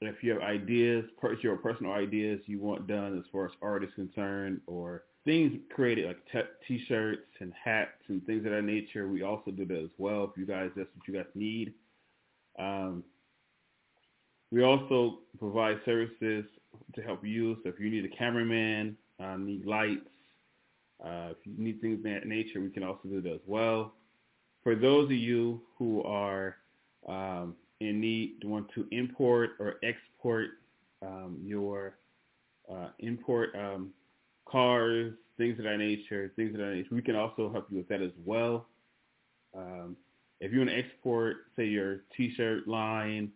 if 0.00 0.22
you 0.22 0.32
have 0.32 0.42
ideas, 0.42 1.04
your 1.42 1.56
personal 1.56 1.92
ideas 1.92 2.40
you 2.46 2.58
want 2.58 2.86
done 2.86 3.18
as 3.18 3.24
far 3.30 3.46
as 3.46 3.52
art 3.62 3.84
is 3.84 3.90
concerned, 3.94 4.60
or 4.66 5.04
things 5.24 5.52
created 5.74 6.06
like 6.06 6.18
t- 6.32 6.50
t-shirts 6.66 7.28
and 7.40 7.52
hats 7.62 8.02
and 8.08 8.24
things 8.24 8.44
of 8.46 8.52
that 8.52 8.62
nature, 8.62 9.08
we 9.08 9.22
also 9.22 9.50
do 9.50 9.64
that 9.66 9.78
as 9.78 9.90
well. 9.98 10.24
If 10.24 10.38
you 10.38 10.46
guys, 10.46 10.70
that's 10.74 10.88
what 10.96 11.06
you 11.06 11.14
guys 11.14 11.30
need. 11.34 11.74
Um, 12.58 13.04
we 14.50 14.62
also 14.62 15.18
provide 15.38 15.80
services 15.84 16.44
to 16.94 17.02
help 17.02 17.24
you. 17.24 17.56
So 17.62 17.68
if 17.68 17.78
you 17.78 17.90
need 17.90 18.04
a 18.04 18.16
cameraman, 18.16 18.96
uh, 19.22 19.36
need 19.36 19.66
lights, 19.66 20.08
uh, 21.04 21.30
if 21.30 21.36
you 21.44 21.52
need 21.56 21.80
things 21.80 21.98
of 21.98 22.04
that 22.04 22.26
nature, 22.26 22.60
we 22.60 22.70
can 22.70 22.82
also 22.82 23.08
do 23.08 23.20
that 23.20 23.32
as 23.32 23.40
well. 23.46 23.94
For 24.62 24.74
those 24.74 25.06
of 25.06 25.12
you 25.12 25.62
who 25.78 26.02
are 26.02 26.56
um, 27.08 27.54
in 27.80 28.00
need, 28.00 28.42
want 28.44 28.70
to 28.74 28.86
import 28.90 29.52
or 29.58 29.76
export 29.82 30.50
um, 31.02 31.38
your 31.42 31.96
uh, 32.70 32.88
import 32.98 33.50
um, 33.54 33.90
cars, 34.46 35.14
things 35.38 35.58
of 35.58 35.64
that 35.64 35.78
nature, 35.78 36.30
things 36.36 36.52
of 36.52 36.60
that 36.60 36.74
nature, 36.74 36.94
we 36.94 37.02
can 37.02 37.16
also 37.16 37.50
help 37.50 37.68
you 37.70 37.78
with 37.78 37.88
that 37.88 38.02
as 38.02 38.12
well. 38.24 38.66
Um, 39.56 39.96
if 40.40 40.52
you 40.52 40.58
want 40.58 40.70
to 40.70 40.78
export, 40.78 41.36
say, 41.56 41.66
your 41.66 42.02
T-shirt 42.16 42.68
line, 42.68 43.32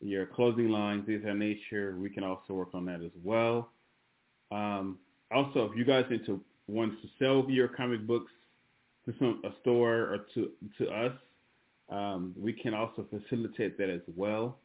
your 0.00 0.26
clothing 0.26 0.68
line, 0.68 1.04
things 1.04 1.20
of 1.20 1.26
that 1.26 1.36
nature, 1.36 1.96
we 1.98 2.10
can 2.10 2.24
also 2.24 2.52
work 2.54 2.70
on 2.74 2.84
that 2.86 3.00
as 3.00 3.12
well. 3.22 3.70
Um, 4.50 4.98
also, 5.32 5.64
if 5.70 5.76
you 5.76 5.84
guys 5.84 6.04
need 6.10 6.26
to 6.66 6.72
want 6.72 6.92
to 7.02 7.08
sell 7.18 7.44
your 7.48 7.68
comic 7.68 8.06
books 8.06 8.32
to 9.06 9.14
some 9.18 9.42
a 9.44 9.50
store 9.60 10.14
or 10.14 10.26
to 10.34 10.50
to 10.78 10.88
us, 10.90 11.12
um, 11.90 12.34
we 12.36 12.52
can 12.52 12.74
also 12.74 13.06
facilitate 13.10 13.76
that 13.78 13.90
as 13.90 14.00
well. 14.16 14.58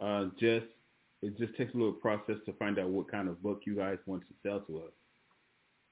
Uh, 0.00 0.26
just 0.38 0.66
it 1.22 1.38
just 1.38 1.56
takes 1.56 1.72
a 1.74 1.76
little 1.76 1.92
process 1.92 2.36
to 2.46 2.52
find 2.54 2.78
out 2.78 2.88
what 2.88 3.10
kind 3.10 3.28
of 3.28 3.42
book 3.42 3.62
you 3.66 3.74
guys 3.74 3.98
want 4.06 4.22
to 4.22 4.34
sell 4.42 4.60
to 4.60 4.78
us. 4.78 4.92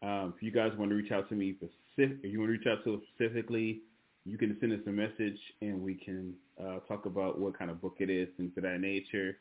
Um, 0.03 0.35
if 0.37 0.43
you 0.43 0.51
guys 0.51 0.72
want 0.76 0.91
to 0.91 0.97
reach 0.97 1.12
out 1.12 1.28
to 1.28 1.35
me, 1.35 1.55
specific, 1.57 2.18
if 2.22 2.33
you 2.33 2.39
want 2.41 2.49
to 2.49 2.59
reach 2.59 2.66
out 2.66 2.85
to 2.85 2.95
us 2.95 3.01
specifically, 3.14 3.80
you 4.24 4.37
can 4.37 4.57
send 4.61 4.72
us 4.72 4.80
a 4.87 4.91
message 4.91 5.39
and 5.62 5.80
we 5.80 5.95
can 5.95 6.35
uh, 6.61 6.80
talk 6.89 7.07
about 7.07 7.41
what 7.41 7.59
kind 7.59 7.70
of 7.70 7.80
book 7.80 7.97
it 7.99 8.11
is, 8.11 8.28
things 8.37 8.53
of 8.57 8.64
that 8.64 8.80
nature, 8.80 9.39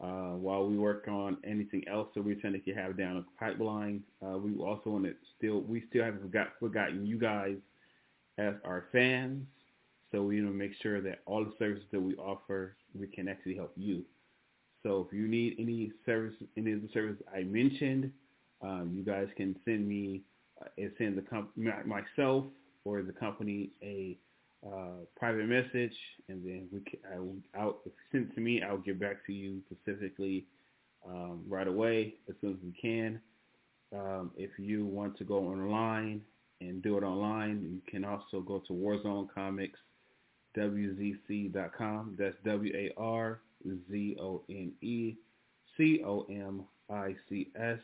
uh, 0.00 0.32
while 0.36 0.66
we 0.66 0.76
work 0.76 1.08
on 1.08 1.38
anything 1.42 1.82
else 1.88 2.08
that 2.14 2.22
we 2.22 2.34
technically 2.34 2.74
have 2.74 2.98
down 2.98 3.16
a 3.16 3.40
pipeline, 3.42 4.02
uh, 4.22 4.36
we 4.36 4.54
also 4.56 4.90
want 4.90 5.04
to 5.04 5.14
still 5.36 5.62
we 5.62 5.84
still 5.88 6.04
haven't 6.04 6.22
forgot, 6.22 6.48
forgotten 6.60 7.06
you 7.06 7.18
guys 7.18 7.56
as 8.38 8.54
our 8.64 8.86
fans. 8.92 9.46
So 10.12 10.22
we 10.22 10.42
want 10.42 10.54
to 10.54 10.58
make 10.58 10.72
sure 10.82 11.00
that 11.00 11.20
all 11.24 11.44
the 11.44 11.52
services 11.58 11.86
that 11.92 12.00
we 12.00 12.14
offer, 12.16 12.76
we 12.98 13.06
can 13.06 13.28
actually 13.28 13.56
help 13.56 13.72
you. 13.76 14.04
So 14.82 15.06
if 15.06 15.16
you 15.16 15.28
need 15.28 15.56
any 15.58 15.92
service, 16.04 16.34
any 16.56 16.72
of 16.72 16.82
the 16.82 16.88
services 16.92 17.22
I 17.34 17.42
mentioned, 17.42 18.10
um, 18.62 18.92
you 18.94 19.02
guys 19.02 19.28
can 19.36 19.56
send 19.64 19.88
me 19.88 20.22
uh, 20.60 20.88
send 20.98 21.16
the 21.16 21.22
comp- 21.22 21.56
myself 21.56 22.44
or 22.84 23.02
the 23.02 23.12
company 23.12 23.70
a 23.82 24.18
uh, 24.66 25.04
private 25.16 25.46
message, 25.46 25.94
and 26.28 26.44
then 26.44 26.68
we 26.72 26.80
can, 26.80 26.98
I 27.14 27.18
will, 27.18 27.36
I'll, 27.58 27.78
send 28.12 28.30
it 28.30 28.34
to 28.34 28.40
me, 28.40 28.62
I'll 28.62 28.78
get 28.78 29.00
back 29.00 29.24
to 29.26 29.32
you 29.32 29.60
specifically 29.70 30.46
um, 31.08 31.42
right 31.48 31.66
away 31.66 32.14
as 32.28 32.34
soon 32.40 32.52
as 32.52 32.58
we 32.62 32.72
can. 32.80 33.20
Um, 33.92 34.30
if 34.36 34.50
you 34.58 34.86
want 34.86 35.18
to 35.18 35.24
go 35.24 35.38
online 35.38 36.20
and 36.60 36.80
do 36.82 36.96
it 36.98 37.02
online, 37.02 37.62
you 37.62 37.80
can 37.90 38.04
also 38.04 38.40
go 38.40 38.62
to 38.66 38.72
Warzone 38.72 39.28
Comics, 39.34 39.80
WZC.com. 40.56 42.16
That's 42.18 42.36
W-A-R-Z-O-N-E 42.44 43.36
C-O-M-I-C-S 45.76 47.78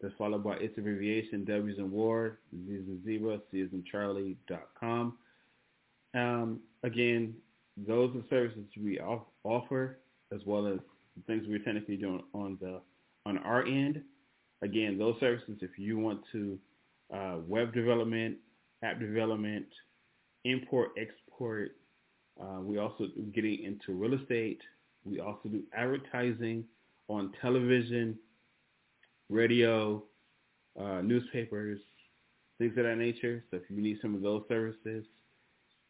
that's 0.00 0.14
followed 0.18 0.44
by 0.44 0.56
its 0.56 0.76
abbreviation 0.76 1.44
W's 1.44 1.78
in 1.78 1.90
War, 1.90 2.38
Z 2.52 2.72
is 2.72 2.86
in 2.86 3.02
Zebra, 3.04 3.40
C 3.50 3.60
is 3.60 3.72
in 3.72 3.84
Charlie.com. 3.90 5.16
Um, 6.14 6.60
again, 6.82 7.34
those 7.76 8.14
are 8.14 8.22
services 8.30 8.64
we 8.80 9.00
offer 9.00 9.98
as 10.32 10.40
well 10.46 10.66
as 10.66 10.78
things 11.26 11.44
we're 11.48 11.58
technically 11.58 11.96
doing 11.96 12.22
on 12.32 12.58
the 12.60 12.80
on 13.26 13.38
our 13.38 13.64
end. 13.64 14.02
Again, 14.62 14.96
those 14.98 15.16
services, 15.20 15.58
if 15.60 15.78
you 15.78 15.98
want 15.98 16.20
to 16.32 16.58
uh, 17.12 17.36
web 17.46 17.74
development, 17.74 18.36
app 18.82 19.00
development, 19.00 19.66
import, 20.44 20.90
export, 20.98 21.72
uh, 22.40 22.60
we 22.60 22.78
also 22.78 23.08
getting 23.34 23.62
into 23.62 23.92
real 23.92 24.14
estate. 24.14 24.60
We 25.04 25.20
also 25.20 25.48
do 25.48 25.62
advertising 25.76 26.64
on 27.08 27.32
television, 27.40 28.16
radio, 29.28 30.02
uh, 30.80 31.02
newspapers, 31.02 31.78
things 32.58 32.76
of 32.78 32.84
that 32.84 32.96
nature. 32.96 33.44
So 33.50 33.58
if 33.58 33.64
you 33.68 33.82
need 33.82 33.98
some 34.00 34.14
of 34.14 34.22
those 34.22 34.42
services, 34.48 35.04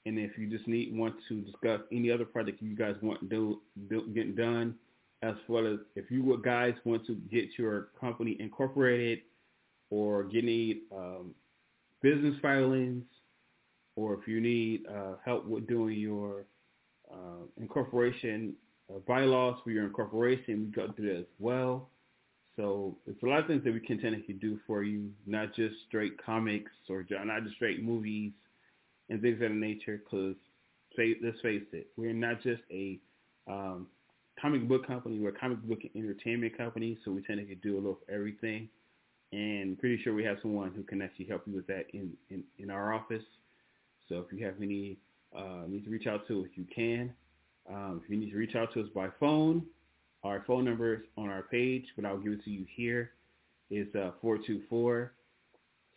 and 0.06 0.18
if 0.18 0.36
you 0.36 0.48
just 0.48 0.68
need 0.68 0.94
want 0.96 1.14
to 1.28 1.40
discuss 1.40 1.80
any 1.90 2.10
other 2.10 2.24
project 2.24 2.60
you 2.60 2.76
guys 2.76 2.94
want 3.02 3.28
do, 3.28 3.60
do 3.88 4.06
getting 4.14 4.34
done, 4.34 4.74
as 5.22 5.34
well 5.48 5.66
as 5.66 5.78
if 5.96 6.10
you 6.10 6.40
guys 6.44 6.74
want 6.84 7.06
to 7.06 7.14
get 7.30 7.46
your 7.56 7.88
company 7.98 8.36
incorporated 8.38 9.20
or 9.90 10.24
get 10.24 10.44
any 10.44 10.82
um, 10.94 11.34
business 12.02 12.34
filings, 12.42 13.04
or 13.96 14.14
if 14.14 14.28
you 14.28 14.40
need 14.40 14.82
uh, 14.86 15.14
help 15.24 15.46
with 15.46 15.66
doing 15.66 15.98
your 15.98 16.44
uh, 17.10 17.46
incorporation 17.58 18.54
uh, 18.90 18.98
bylaws 19.06 19.58
for 19.64 19.70
your 19.70 19.84
incorporation, 19.84 20.66
we 20.66 20.82
go 20.82 20.88
do 20.88 21.06
that 21.08 21.20
as 21.20 21.26
well. 21.38 21.88
So 22.56 22.96
it's 23.06 23.22
a 23.22 23.26
lot 23.26 23.40
of 23.40 23.46
things 23.46 23.64
that 23.64 23.72
we 23.72 23.80
can 23.80 24.00
technically 24.00 24.34
do 24.34 24.60
for 24.66 24.82
you, 24.82 25.10
not 25.26 25.54
just 25.54 25.74
straight 25.88 26.22
comics 26.24 26.70
or 26.88 27.04
not 27.24 27.42
just 27.42 27.56
straight 27.56 27.82
movies 27.82 28.32
and 29.10 29.20
things 29.20 29.34
of 29.34 29.40
that 29.40 29.52
nature. 29.52 30.02
Because 30.04 30.36
let's 30.98 31.40
face 31.40 31.62
it, 31.72 31.88
we're 31.96 32.12
not 32.12 32.42
just 32.42 32.62
a 32.70 32.98
um, 33.48 33.86
comic 34.40 34.68
book 34.68 34.86
company. 34.86 35.18
We're 35.18 35.30
a 35.30 35.38
comic 35.38 35.62
book 35.62 35.80
entertainment 35.94 36.56
company, 36.56 36.98
so 37.04 37.10
we 37.10 37.22
tend 37.22 37.46
to 37.46 37.54
do 37.56 37.74
a 37.74 37.76
little 37.76 37.92
of 37.92 37.98
everything. 38.12 38.68
And 39.32 39.78
pretty 39.78 40.00
sure 40.02 40.14
we 40.14 40.24
have 40.24 40.38
someone 40.42 40.72
who 40.74 40.82
can 40.82 41.02
actually 41.02 41.26
help 41.26 41.42
you 41.46 41.54
with 41.54 41.66
that 41.66 41.84
in, 41.92 42.12
in, 42.30 42.44
in 42.58 42.70
our 42.70 42.92
office. 42.92 43.22
So 44.08 44.16
if 44.16 44.26
you 44.32 44.44
have 44.44 44.54
any 44.62 44.98
uh, 45.36 45.64
need 45.66 45.84
to 45.84 45.90
reach 45.90 46.06
out 46.06 46.26
to 46.28 46.42
us, 46.42 46.48
you 46.54 46.64
can. 46.72 47.12
Um, 47.68 48.00
if 48.04 48.10
you 48.10 48.16
need 48.16 48.30
to 48.30 48.36
reach 48.36 48.54
out 48.54 48.72
to 48.74 48.82
us 48.82 48.88
by 48.94 49.08
phone, 49.18 49.64
our 50.22 50.44
phone 50.46 50.64
number 50.64 50.94
is 50.94 51.00
on 51.16 51.28
our 51.28 51.42
page, 51.42 51.84
but 51.96 52.04
I'll 52.04 52.18
give 52.18 52.32
it 52.32 52.44
to 52.44 52.50
you 52.50 52.66
here. 52.76 53.10
It's 53.70 53.94
uh, 53.94 54.10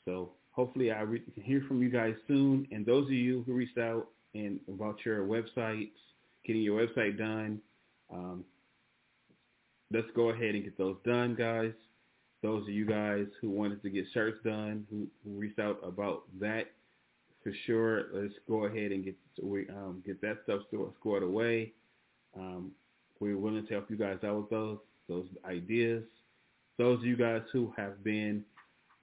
So 0.06 0.32
hopefully 0.52 0.92
I 0.92 1.02
re- 1.02 1.20
can 1.34 1.44
hear 1.44 1.64
from 1.68 1.82
you 1.82 1.90
guys 1.90 2.14
soon. 2.28 2.68
And 2.72 2.86
those 2.86 3.06
of 3.06 3.14
you 3.14 3.44
who 3.46 3.54
reached 3.54 3.78
out 3.78 4.08
and 4.34 4.60
about 4.68 4.98
your 5.06 5.26
websites, 5.26 5.92
getting 6.46 6.62
your 6.62 6.86
website 6.86 7.18
done, 7.18 7.60
um, 8.12 8.44
let's 9.92 10.08
go 10.16 10.30
ahead 10.30 10.56
and 10.56 10.64
get 10.64 10.78
those 10.78 10.98
done, 11.06 11.36
guys. 11.36 11.74
Those 12.42 12.64
of 12.64 12.70
you 12.70 12.86
guys 12.86 13.28
who 13.40 13.50
wanted 13.50 13.82
to 13.84 13.90
get 13.90 14.06
shirts 14.14 14.40
done, 14.44 14.86
who, 14.90 15.08
who 15.24 15.38
reached 15.38 15.60
out 15.60 15.80
about 15.84 16.24
that, 16.40 16.72
for 17.44 17.52
sure, 17.66 18.06
let's 18.14 18.34
go 18.48 18.66
ahead 18.66 18.92
and 18.92 19.04
get 19.04 19.16
um, 19.70 20.04
get 20.06 20.22
that 20.22 20.38
stuff 20.44 20.62
squared 21.00 21.24
away. 21.24 21.74
Um, 22.38 22.72
we're 23.20 23.38
willing 23.38 23.66
to 23.66 23.74
help 23.74 23.90
you 23.90 23.98
guys 23.98 24.18
out 24.24 24.38
with 24.38 24.50
those 24.50 24.78
those 25.08 25.26
ideas. 25.46 26.04
Those 26.78 27.00
of 27.00 27.06
you 27.06 27.16
guys 27.16 27.42
who 27.52 27.74
have 27.78 28.04
been 28.04 28.44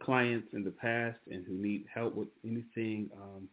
clients 0.02 0.48
in 0.52 0.64
the 0.64 0.70
past 0.70 1.16
and 1.30 1.44
who 1.46 1.54
need 1.54 1.84
help 1.92 2.14
with 2.14 2.28
anything 2.44 3.10
um, 3.16 3.48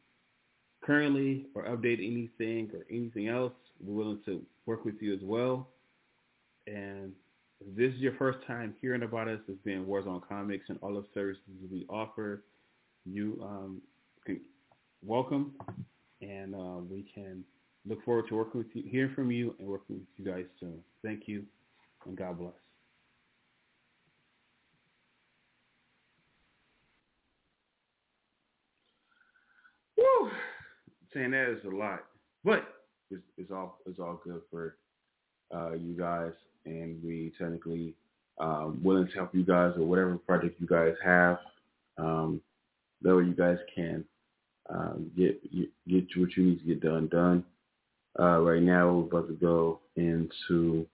currently 0.84 1.48
or 1.56 1.64
update 1.64 1.98
anything 1.98 2.70
or 2.74 2.86
anything 2.90 3.28
else, 3.28 3.54
we're 3.84 4.04
willing 4.04 4.22
to 4.26 4.42
work 4.66 4.86
with 4.86 4.96
you 5.02 5.14
as 5.14 5.22
well. 5.24 5.68
And 6.68 7.12
if 7.60 7.76
this 7.76 7.94
is 7.94 8.00
your 8.00 8.16
first 8.16 8.40
time 8.48 8.76
hearing 8.82 9.04
about 9.04 9.28
us, 9.28 9.40
it's 9.48 9.62
been 9.64 9.86
Warzone 9.86 10.28
Comics 10.28 10.66
and 10.70 10.80
all 10.82 10.98
of 10.98 11.04
the 11.04 11.10
services 11.14 11.42
we 11.72 11.86
offer. 11.90 12.44
You 13.06 13.40
um, 13.44 13.82
can 14.26 14.42
welcome, 15.04 15.54
and 16.22 16.56
uh, 16.56 16.82
we 16.90 17.06
can 17.14 17.44
Look 17.88 18.04
forward 18.04 18.28
to 18.30 18.36
working 18.36 18.60
with 18.60 18.68
you, 18.74 18.84
hearing 18.90 19.14
from 19.14 19.32
you, 19.32 19.56
and 19.60 19.68
working 19.68 19.98
with 19.98 20.08
you 20.18 20.26
guys 20.26 20.46
soon. 20.60 20.80
Thank 21.04 21.28
you, 21.28 21.44
and 22.06 22.18
God 22.18 22.40
bless. 22.40 22.65
Saying 31.16 31.32
that 31.32 31.50
is 31.50 31.64
a 31.64 31.74
lot, 31.74 32.04
but 32.44 32.68
it's, 33.10 33.24
it's 33.38 33.50
all 33.50 33.80
it's 33.86 34.00
all 34.00 34.20
good 34.26 34.42
for 34.52 34.76
uh, 35.56 35.72
you 35.72 35.94
guys, 35.98 36.34
and 36.66 37.02
we 37.02 37.32
technically 37.40 37.94
um, 38.38 38.82
willing 38.84 39.08
to 39.08 39.14
help 39.14 39.34
you 39.34 39.46
guys 39.46 39.72
or 39.78 39.86
whatever 39.86 40.18
project 40.18 40.60
you 40.60 40.68
guys 40.68 40.94
have. 41.02 41.38
Um, 41.98 42.42
that 43.02 43.16
way 43.16 43.24
you 43.24 43.34
guys 43.34 43.58
can 43.74 44.04
um, 44.70 45.10
get 45.16 45.42
get 45.88 46.06
what 46.18 46.36
you 46.36 46.44
need 46.44 46.60
to 46.60 46.66
get 46.66 46.82
done 46.82 47.08
done. 47.08 47.46
Uh, 48.20 48.42
right 48.42 48.62
now, 48.62 48.92
we're 48.92 49.20
about 49.20 49.30
to 49.30 49.36
go 49.36 49.80
into 49.96 50.86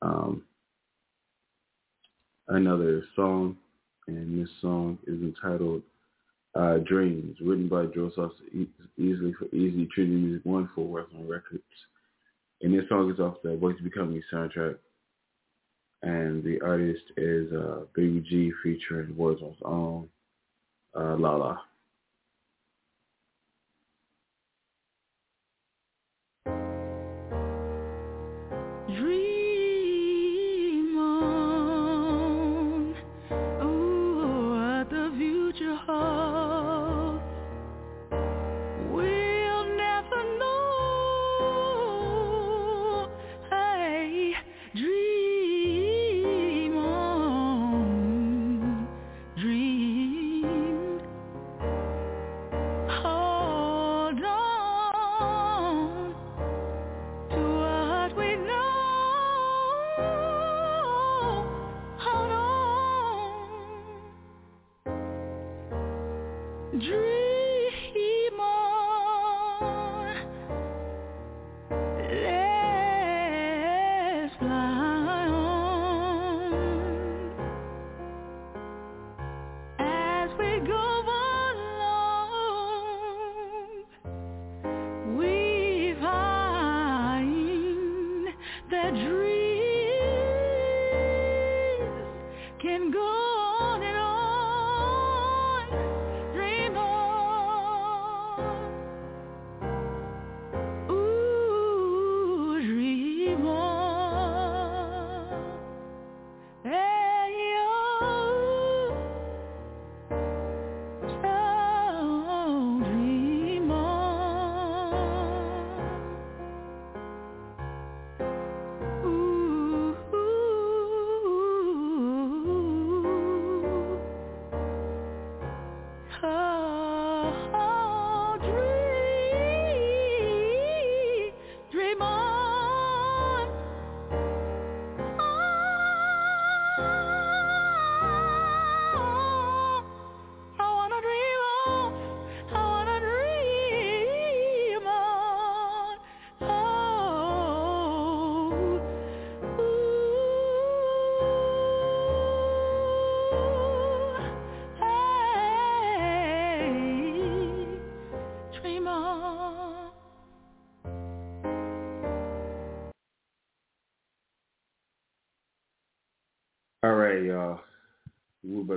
um, 0.00 0.44
another 2.48 3.04
song, 3.14 3.58
and 4.08 4.42
this 4.42 4.48
song 4.62 4.96
is 5.06 5.20
entitled 5.20 5.82
uh, 6.56 6.78
Dreams, 6.78 7.36
written 7.40 7.68
by 7.68 7.84
Sosa 7.94 8.30
Easley 8.98 9.32
for 9.36 9.44
Easy 9.54 9.88
Trinity 9.94 10.16
Music 10.16 10.46
One 10.46 10.68
for 10.74 10.86
Warzone 10.86 11.28
Records. 11.28 11.62
And 12.62 12.72
this 12.72 12.88
song 12.88 13.12
is 13.12 13.20
off 13.20 13.36
the 13.42 13.56
Voice 13.56 13.76
Becoming 13.82 14.22
soundtrack. 14.32 14.76
And 16.02 16.42
the 16.42 16.60
artist 16.64 17.02
is 17.16 17.52
uh, 17.52 17.80
Baby 17.94 18.24
G 18.28 18.52
featuring 18.62 19.14
Warzone's 19.14 19.60
own 19.64 20.08
uh, 20.98 21.16
Lala. 21.16 21.60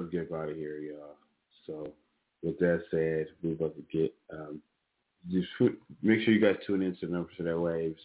Get 0.09 0.31
out 0.31 0.49
of 0.49 0.55
here, 0.55 0.77
y'all. 0.79 1.17
So 1.65 1.91
with 2.43 2.59
that 2.59 2.83
said, 2.91 3.27
we're 3.43 3.53
about 3.53 3.75
to 3.75 3.83
get 3.91 4.13
um, 4.31 4.61
just 5.29 5.47
make 6.01 6.21
sure 6.21 6.33
you 6.33 6.39
guys 6.39 6.55
tune 6.65 6.81
in 6.81 6.95
to 6.97 7.05
the 7.05 7.11
Numbers 7.11 7.35
of 7.39 7.45
That 7.45 7.59
Waves 7.59 7.99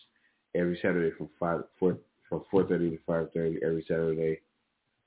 every 0.54 0.78
Saturday 0.82 1.14
from 1.16 1.28
five 1.38 1.62
four 1.78 1.96
from 2.28 2.44
four 2.50 2.64
thirty 2.64 2.90
to 2.90 2.98
five 3.06 3.28
thirty 3.32 3.58
every 3.64 3.84
Saturday. 3.88 4.40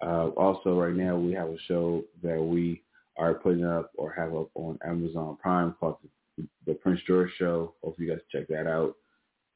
Uh, 0.02 0.28
also, 0.38 0.80
right 0.80 0.96
now 0.96 1.18
we 1.18 1.34
have 1.34 1.50
a 1.50 1.58
show 1.68 2.04
that 2.24 2.42
we 2.42 2.82
are 3.18 3.34
putting 3.34 3.66
up 3.66 3.92
or 3.98 4.14
have 4.14 4.36
up 4.36 4.50
on 4.54 4.78
Amazon 4.86 5.38
Prime 5.42 5.76
called 5.80 5.98
the, 6.38 6.48
the 6.68 6.74
Prince 6.76 7.02
George 7.08 7.32
Show. 7.38 7.74
Hope 7.84 8.00
you 8.00 8.10
guys 8.10 8.20
check 8.32 8.48
that 8.50 8.68
out 8.68 8.96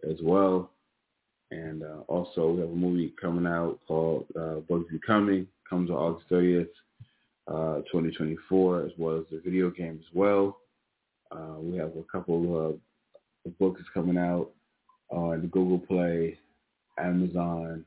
as 0.10 0.18
well. 0.24 0.72
And 1.52 1.84
uh, 1.84 2.02
also, 2.08 2.52
we 2.52 2.62
have 2.62 2.70
a 2.70 2.76
movie 2.76 3.14
coming 3.22 3.46
out 3.46 3.80
called 3.88 4.26
uh, 4.40 4.62
Bugs 4.68 4.88
Becoming. 4.92 5.48
Comes 5.70 5.90
on 5.90 5.98
August 5.98 6.30
30th, 6.30 6.68
uh, 7.48 7.78
2024, 7.92 8.86
as 8.86 8.92
well 8.98 9.18
as 9.18 9.26
the 9.32 9.42
video 9.44 9.70
game 9.70 10.00
as 10.00 10.16
well. 10.16 10.58
Uh, 11.32 11.60
we 11.60 11.78
have 11.78 11.92
a 11.96 12.04
couple 12.12 12.70
of 13.46 13.58
books 13.60 13.82
coming 13.94 14.18
out 14.18 14.50
on 15.10 15.48
Google 15.48 15.80
Play, 15.80 16.38
Amazon, 17.00 17.86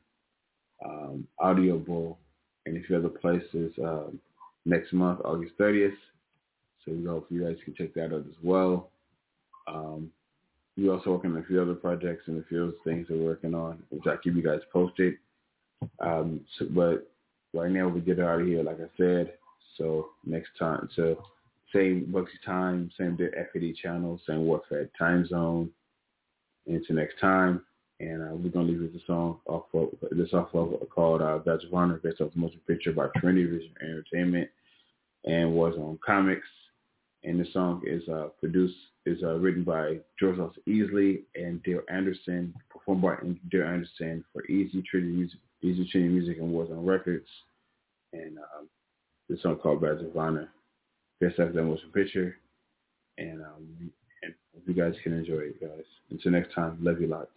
um, 0.84 1.26
Audible, 1.38 2.18
and 2.66 2.76
a 2.76 2.86
few 2.86 2.96
other 2.96 3.08
places 3.08 3.72
um, 3.82 4.18
next 4.64 4.92
month, 4.92 5.20
August 5.24 5.52
30th. 5.58 5.94
So 6.84 6.92
we 6.92 7.04
hope 7.04 7.26
you 7.30 7.44
guys 7.44 7.56
can 7.64 7.74
check 7.74 7.94
that 7.94 8.06
out 8.06 8.26
as 8.26 8.36
well. 8.42 8.90
Um, 9.66 10.10
we 10.76 10.88
also 10.88 11.10
working 11.10 11.32
on 11.32 11.38
a 11.38 11.44
few 11.44 11.62
other 11.62 11.74
projects 11.74 12.24
and 12.26 12.42
a 12.42 12.46
few 12.46 12.64
other 12.64 12.72
things 12.84 13.06
that 13.08 13.16
we're 13.16 13.24
working 13.24 13.54
on, 13.54 13.82
which 13.90 14.06
I 14.06 14.16
keep 14.22 14.34
you 14.34 14.42
guys 14.42 14.60
posted. 14.72 15.14
Um, 16.00 16.40
so, 16.58 16.66
but 16.70 17.10
right 17.52 17.70
now 17.70 17.88
we 17.88 18.00
get 18.00 18.20
out 18.20 18.40
of 18.40 18.46
here, 18.46 18.62
like 18.62 18.78
I 18.80 18.88
said. 18.96 19.34
So 19.78 20.10
next 20.24 20.50
time, 20.58 20.88
so 20.94 21.22
same 21.72 22.06
Bugsy 22.12 22.40
time, 22.44 22.90
same 22.98 23.16
FAD 23.16 23.74
channel, 23.82 24.20
same 24.26 24.46
Warfare 24.46 24.88
time 24.98 25.26
zone. 25.26 25.70
Until 26.66 26.96
next 26.96 27.20
time, 27.20 27.62
and 28.00 28.22
uh, 28.22 28.34
we're 28.34 28.50
gonna 28.50 28.68
leave 28.68 28.80
with 28.80 28.94
a 28.94 29.04
song 29.06 29.38
off 29.46 29.64
of 29.74 29.90
this 30.12 30.32
off 30.32 30.54
of 30.54 30.88
called 30.90 31.20
uh, 31.20 31.38
Badge 31.38 31.64
of 31.64 31.74
Honor, 31.74 32.00
based 32.02 32.20
off 32.20 32.32
the 32.32 32.40
motion 32.40 32.60
picture 32.66 32.92
by 32.92 33.08
Trinity 33.18 33.44
Vision 33.44 33.74
Entertainment 33.82 34.48
and 35.24 35.50
Warzone 35.50 35.98
Comics. 36.00 36.46
And 37.22 37.40
the 37.40 37.46
song 37.52 37.82
is 37.86 38.06
uh, 38.08 38.28
produced 38.40 38.76
is 39.06 39.22
uh, 39.22 39.36
written 39.36 39.64
by 39.64 39.98
George 40.18 40.38
Austin 40.38 40.62
Easley 40.68 41.22
and 41.34 41.62
Dale 41.62 41.82
Anderson, 41.90 42.54
performed 42.70 43.02
by 43.02 43.16
Dale 43.50 43.66
Anderson 43.66 44.24
for 44.32 44.44
Easy 44.46 44.82
Trinity 44.90 45.12
Music, 45.12 45.38
Easy 45.62 45.88
Trinity 45.90 46.12
Music 46.12 46.38
and 46.38 46.50
Warzone 46.50 46.86
Records. 46.86 47.28
And 48.12 48.38
um, 48.38 48.68
this 49.34 49.42
song 49.42 49.56
called 49.56 49.80
Badge 49.80 50.00
of 50.00 50.16
Honor. 50.16 50.48
Best 51.20 51.40
after 51.40 51.52
that 51.52 51.62
motion 51.64 51.90
picture. 51.92 52.36
And, 53.18 53.42
um, 53.42 53.90
and 54.22 54.34
you 54.66 54.74
guys 54.74 54.94
can 55.02 55.12
enjoy 55.12 55.38
it, 55.38 55.60
guys. 55.60 55.84
Until 56.10 56.32
next 56.32 56.54
time, 56.54 56.78
love 56.80 57.00
you 57.00 57.08
lots. 57.08 57.30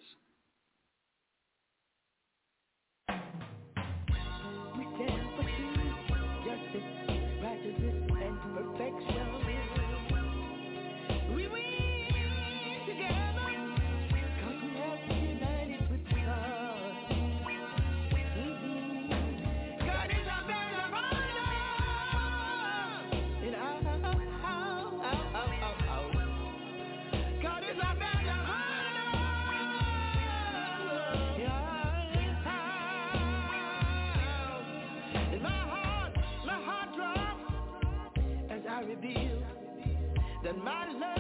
And 40.48 40.64
my 40.64 40.86
love 40.93 41.16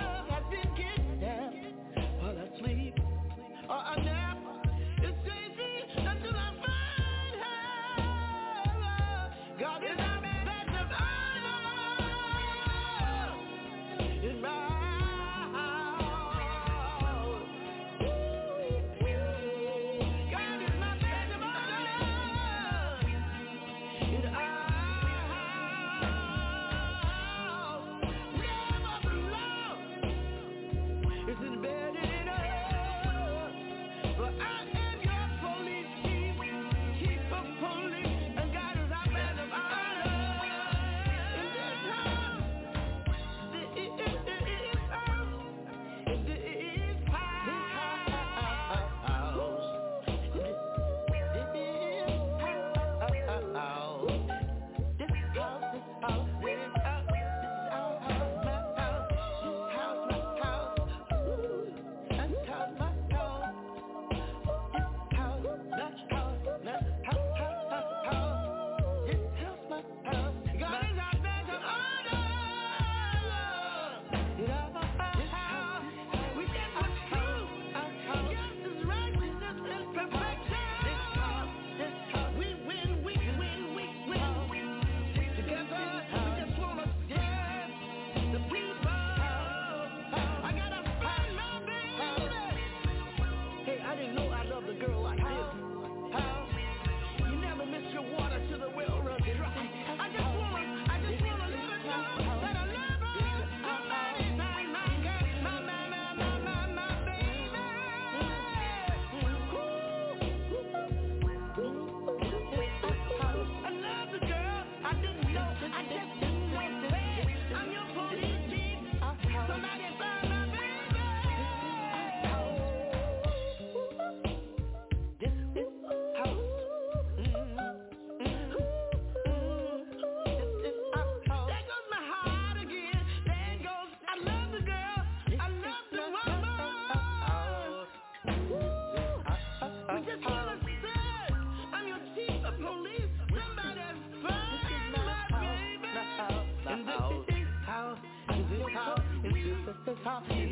house. 150.07 150.46